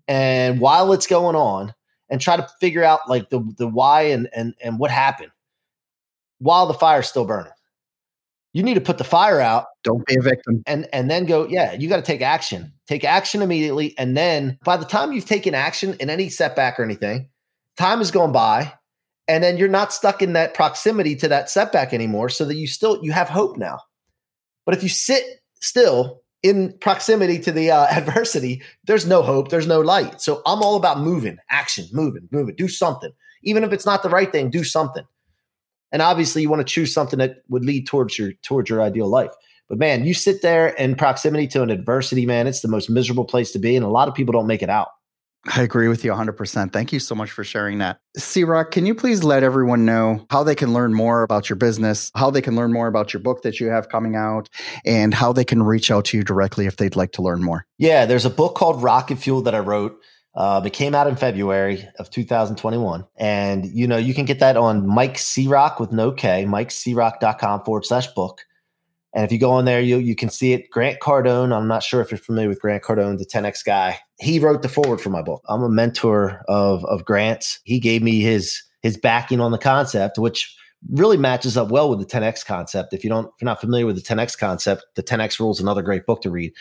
And 0.07 0.61
while 0.61 0.93
it's 0.93 1.09
going 1.09 1.35
on, 1.35 1.75
and 2.11 2.21
try 2.21 2.37
to 2.37 2.49
figure 2.61 2.85
out 2.85 3.01
like 3.09 3.29
the, 3.31 3.41
the 3.57 3.69
why 3.69 4.03
and, 4.03 4.29
and, 4.35 4.55
and 4.63 4.79
what 4.79 4.91
happened 4.91 5.31
while 6.39 6.67
the 6.67 6.75
fire's 6.75 7.09
still 7.09 7.25
burning. 7.25 7.53
You 8.55 8.63
need 8.63 8.75
to 8.75 8.81
put 8.81 8.99
the 8.99 9.05
fire 9.05 9.41
out. 9.41 9.67
Don't 9.85 10.07
be 10.07 10.17
a 10.17 10.23
victim. 10.23 10.63
And 10.67 10.89
and 10.93 11.11
then 11.11 11.27
go, 11.27 11.47
yeah, 11.47 11.75
you 11.75 11.89
got 11.89 11.97
to 11.97 12.03
take 12.03 12.23
action. 12.23 12.73
Take 12.87 13.05
action 13.05 13.43
immediately. 13.43 13.97
And 13.99 14.17
then 14.17 14.59
by 14.65 14.79
the 14.79 14.87
time 14.87 15.13
you've 15.13 15.27
taken 15.27 15.55
action 15.55 15.95
in 16.01 16.09
any 16.09 16.31
setback 16.31 16.81
or 16.81 16.83
anything, 16.83 17.29
time 17.77 18.01
is 18.01 18.11
going 18.11 18.33
by 18.33 18.73
and 19.29 19.45
then 19.45 19.59
you're 19.59 19.69
not 19.69 19.93
stuck 19.93 20.23
in 20.23 20.33
that 20.33 20.55
proximity 20.55 21.15
to 21.17 21.29
that 21.29 21.51
setback 21.51 21.93
anymore 21.93 22.31
so 22.31 22.45
that 22.47 22.57
you 22.57 22.67
still 22.67 23.05
you 23.05 23.13
have 23.13 23.29
hope 23.29 23.57
now. 23.57 23.79
But 24.65 24.75
if 24.75 24.83
you 24.83 24.89
sit 24.89 25.25
still 25.61 26.23
in 26.43 26.77
proximity 26.79 27.39
to 27.41 27.53
the 27.53 27.71
uh, 27.71 27.87
adversity 27.91 28.63
there's 28.85 29.07
no 29.07 29.23
hope 29.23 29.51
there's 29.51 29.67
no 29.67 29.81
light. 29.81 30.21
So 30.21 30.41
i'm 30.47 30.63
all 30.63 30.77
about 30.77 31.01
moving 31.01 31.37
action 31.51 31.87
moving 31.93 32.29
moving 32.33 32.57
do 32.57 32.69
something. 32.69 33.13
Even 33.43 33.63
if 33.63 33.73
it's 33.73 33.87
not 33.87 34.03
the 34.03 34.11
right 34.11 34.33
thing 34.33 34.51
do 34.51 34.65
something. 34.65 35.05
And 35.93 36.03
obviously 36.03 36.43
you 36.43 36.51
want 36.51 36.61
to 36.61 36.73
choose 36.73 36.93
something 36.93 37.19
that 37.19 37.43
would 37.49 37.65
lead 37.65 37.87
towards 37.87 38.19
your 38.19 38.33
towards 38.43 38.71
your 38.71 38.83
ideal 38.83 39.09
life. 39.09 39.33
But 39.69 39.79
man 39.79 40.05
you 40.05 40.15
sit 40.15 40.41
there 40.41 40.69
in 40.69 40.95
proximity 40.95 41.47
to 41.49 41.63
an 41.63 41.71
adversity 41.71 42.25
man 42.25 42.47
it's 42.47 42.63
the 42.63 42.69
most 42.69 42.89
miserable 42.89 43.27
place 43.27 43.53
to 43.53 43.59
be 43.59 43.77
and 43.77 43.85
a 43.85 43.91
lot 43.91 44.09
of 44.09 44.15
people 44.15 44.33
don't 44.33 44.47
make 44.47 44.63
it 44.63 44.71
out 44.71 44.89
I 45.47 45.63
agree 45.63 45.89
with 45.89 46.05
you 46.05 46.11
100%. 46.11 46.73
Thank 46.73 46.93
you 46.93 46.99
so 46.99 47.15
much 47.15 47.31
for 47.31 47.45
sharing 47.45 47.79
that. 47.79 48.01
C-Roc, 48.17 48.71
can 48.71 48.87
you 48.87 48.95
please 48.95 49.23
let 49.23 49.43
everyone 49.43 49.85
know 49.85 50.27
how 50.31 50.43
they 50.43 50.55
can 50.55 50.73
learn 50.73 50.93
more 50.93 51.23
about 51.23 51.49
your 51.49 51.57
business, 51.57 52.11
how 52.15 52.31
they 52.31 52.43
can 52.43 52.57
learn 52.57 52.73
more 52.73 52.89
about 52.89 53.13
your 53.13 53.23
book 53.23 53.43
that 53.43 53.61
you 53.61 53.69
have 53.69 53.89
coming 53.89 54.17
out, 54.17 54.49
and 54.85 55.15
how 55.15 55.33
they 55.33 55.45
can 55.45 55.63
reach 55.63 55.91
out 55.91 56.05
to 56.07 56.17
you 56.17 56.25
directly 56.25 56.67
if 56.67 56.77
they'd 56.77 56.97
like 56.97 57.13
to 57.13 57.23
learn 57.23 57.43
more? 57.43 57.67
Yeah, 57.79 58.05
there's 58.05 58.25
a 58.25 58.31
book 58.31 58.57
called 58.57 58.83
Rocket 58.83 59.17
Fuel 59.17 59.43
that 59.43 59.55
I 59.55 59.61
wrote. 59.61 59.99
Uh, 60.35 60.61
it 60.65 60.73
came 60.73 60.95
out 60.95 61.07
in 61.07 61.17
February 61.17 61.89
of 61.99 62.11
2021. 62.11 63.05
And, 63.17 63.65
you 63.67 63.87
know, 63.87 63.97
you 63.97 64.15
can 64.15 64.25
get 64.25 64.41
that 64.41 64.57
on 64.57 64.87
Mike 64.87 65.19
C-Roc 65.19 65.81
with 65.81 65.93
no 65.93 66.13
K, 66.13 66.45
mikecroc.com 66.47 67.65
forward 67.65 67.87
slash 67.87 68.09
book. 68.09 68.43
And 69.15 69.25
if 69.25 69.33
you 69.33 69.39
go 69.39 69.53
on 69.53 69.65
there, 69.65 69.81
you 69.81 69.97
you 69.97 70.15
can 70.15 70.29
see 70.29 70.53
it. 70.53 70.71
Grant 70.71 71.01
Cardone. 71.01 71.53
I'm 71.53 71.67
not 71.67 71.83
sure 71.83 72.03
if 72.03 72.11
you're 72.11 72.19
familiar 72.19 72.49
with 72.49 72.61
Grant 72.61 72.83
Cardone, 72.83 73.19
the 73.19 73.25
10x 73.25 73.65
guy. 73.65 73.99
He 74.21 74.39
wrote 74.39 74.63
the 74.63 74.69
foreword 74.69 75.01
for 75.01 75.11
my 75.11 75.23
book. 75.23 75.43
I'm 75.49 75.63
a 75.63 75.69
mentor 75.69 76.43
of 76.49 76.85
of 76.87 77.05
Grant's. 77.05 77.61
He 77.65 77.79
gave 77.79 78.03
me 78.03 78.21
his 78.21 78.63
his 78.83 78.97
backing 78.97 79.41
on 79.41 79.53
the 79.53 79.59
concept, 79.59 80.19
which 80.19 80.55
really 80.91 81.17
matches 81.17 81.57
up 81.57 81.71
well 81.71 81.91
with 81.91 81.99
the 81.99 82.07
10x 82.07 82.45
concept. 82.47 82.93
If 82.93 83.03
you 83.03 83.11
don't, 83.11 83.27
if 83.27 83.33
you're 83.41 83.47
not 83.47 83.61
familiar 83.61 83.87
with 83.87 83.97
the 83.97 84.03
10x 84.03 84.39
concept, 84.39 84.85
the 84.95 85.03
10x 85.03 85.41
rule 85.41 85.51
is 85.51 85.61
another 85.61 85.83
great 85.83 86.07
book 86.07 86.23
to 86.23 86.31
read. 86.31 86.53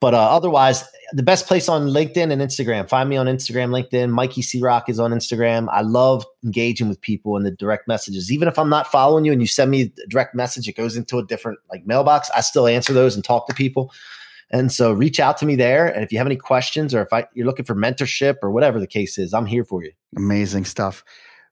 But 0.00 0.14
uh, 0.14 0.18
otherwise, 0.18 0.82
the 1.12 1.22
best 1.22 1.46
place 1.46 1.68
on 1.68 1.86
LinkedIn 1.86 2.32
and 2.32 2.42
Instagram. 2.42 2.88
Find 2.88 3.08
me 3.08 3.16
on 3.16 3.26
Instagram, 3.26 3.70
LinkedIn. 3.70 4.10
Mikey 4.10 4.42
C-Roc 4.42 4.88
is 4.88 4.98
on 4.98 5.12
Instagram. 5.12 5.68
I 5.70 5.82
love 5.82 6.26
engaging 6.42 6.88
with 6.88 7.00
people 7.00 7.36
in 7.36 7.44
the 7.44 7.52
direct 7.52 7.86
messages. 7.86 8.32
Even 8.32 8.48
if 8.48 8.58
I'm 8.58 8.68
not 8.68 8.88
following 8.88 9.24
you 9.24 9.30
and 9.30 9.40
you 9.40 9.46
send 9.46 9.70
me 9.70 9.82
a 9.82 10.06
direct 10.08 10.34
message, 10.34 10.66
it 10.66 10.76
goes 10.76 10.96
into 10.96 11.18
a 11.18 11.24
different 11.24 11.60
like 11.70 11.86
mailbox. 11.86 12.30
I 12.34 12.40
still 12.40 12.66
answer 12.66 12.92
those 12.92 13.14
and 13.14 13.22
talk 13.22 13.46
to 13.46 13.54
people. 13.54 13.92
And 14.52 14.70
so 14.70 14.92
reach 14.92 15.18
out 15.18 15.38
to 15.38 15.46
me 15.46 15.56
there. 15.56 15.86
And 15.86 16.04
if 16.04 16.12
you 16.12 16.18
have 16.18 16.26
any 16.26 16.36
questions 16.36 16.94
or 16.94 17.02
if 17.02 17.12
I, 17.12 17.26
you're 17.34 17.46
looking 17.46 17.64
for 17.64 17.74
mentorship 17.74 18.36
or 18.42 18.50
whatever 18.50 18.78
the 18.78 18.86
case 18.86 19.18
is, 19.18 19.32
I'm 19.32 19.46
here 19.46 19.64
for 19.64 19.82
you. 19.82 19.92
Amazing 20.16 20.66
stuff. 20.66 21.04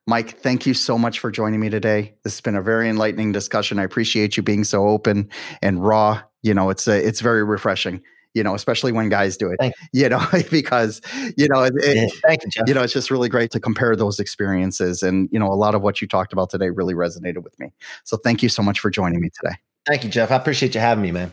Mike, 0.07 0.39
thank 0.39 0.67
you 0.67 0.75
so 0.75 0.99
much 0.99 1.19
for 1.19 1.31
joining 1.31 1.61
me 1.61 1.69
today. 1.69 2.15
This 2.25 2.35
has 2.35 2.41
been 2.41 2.57
a 2.57 2.63
very 2.63 2.89
enlightening 2.89 3.33
discussion. 3.33 3.79
I 3.79 3.85
appreciate 3.85 4.37
you 4.37 4.43
being 4.43 4.65
so 4.65 4.89
open 4.89 5.31
and 5.63 5.85
raw. 5.85 6.23
You 6.43 6.55
know, 6.55 6.71
it's 6.71 6.89
a, 6.89 7.07
it's 7.07 7.21
very 7.21 7.45
refreshing 7.45 8.03
you 8.35 8.43
know, 8.43 8.55
especially 8.55 8.93
when 8.93 9.09
guys 9.09 9.37
do 9.37 9.51
it, 9.51 9.75
you 9.93 10.09
know, 10.09 10.25
because, 10.51 11.01
you 11.37 11.49
know, 11.49 11.65
it, 11.65 11.73
yeah, 11.83 12.07
thank 12.27 12.45
you, 12.45 12.51
Jeff. 12.51 12.69
you 12.69 12.75
know, 12.75 12.83
it's 12.83 12.93
just 12.93 13.11
really 13.11 13.29
great 13.29 13.51
to 13.53 13.61
compare 13.61 13.97
those 13.97 14.21
experiences. 14.21 15.03
And, 15.03 15.29
you 15.33 15.39
know, 15.39 15.53
a 15.53 15.55
lot 15.55 15.75
of 15.75 15.83
what 15.83 16.01
you 16.01 16.07
talked 16.07 16.33
about 16.33 16.51
today 16.51 16.71
really 16.71 16.95
resonated 16.95 17.43
with 17.43 17.59
me. 17.59 17.73
So 18.05 18.17
thank 18.17 18.43
you 18.43 18.49
so 18.49 18.63
much 18.63 18.79
for 18.81 18.91
joining 18.91 19.21
me 19.21 19.31
today. 19.43 19.57
Thank 19.87 20.05
you, 20.05 20.11
Jeff. 20.11 20.31
I 20.31 20.37
appreciate 20.37 20.75
you 20.75 20.81
having 20.81 21.03
me, 21.03 21.11
man. 21.11 21.33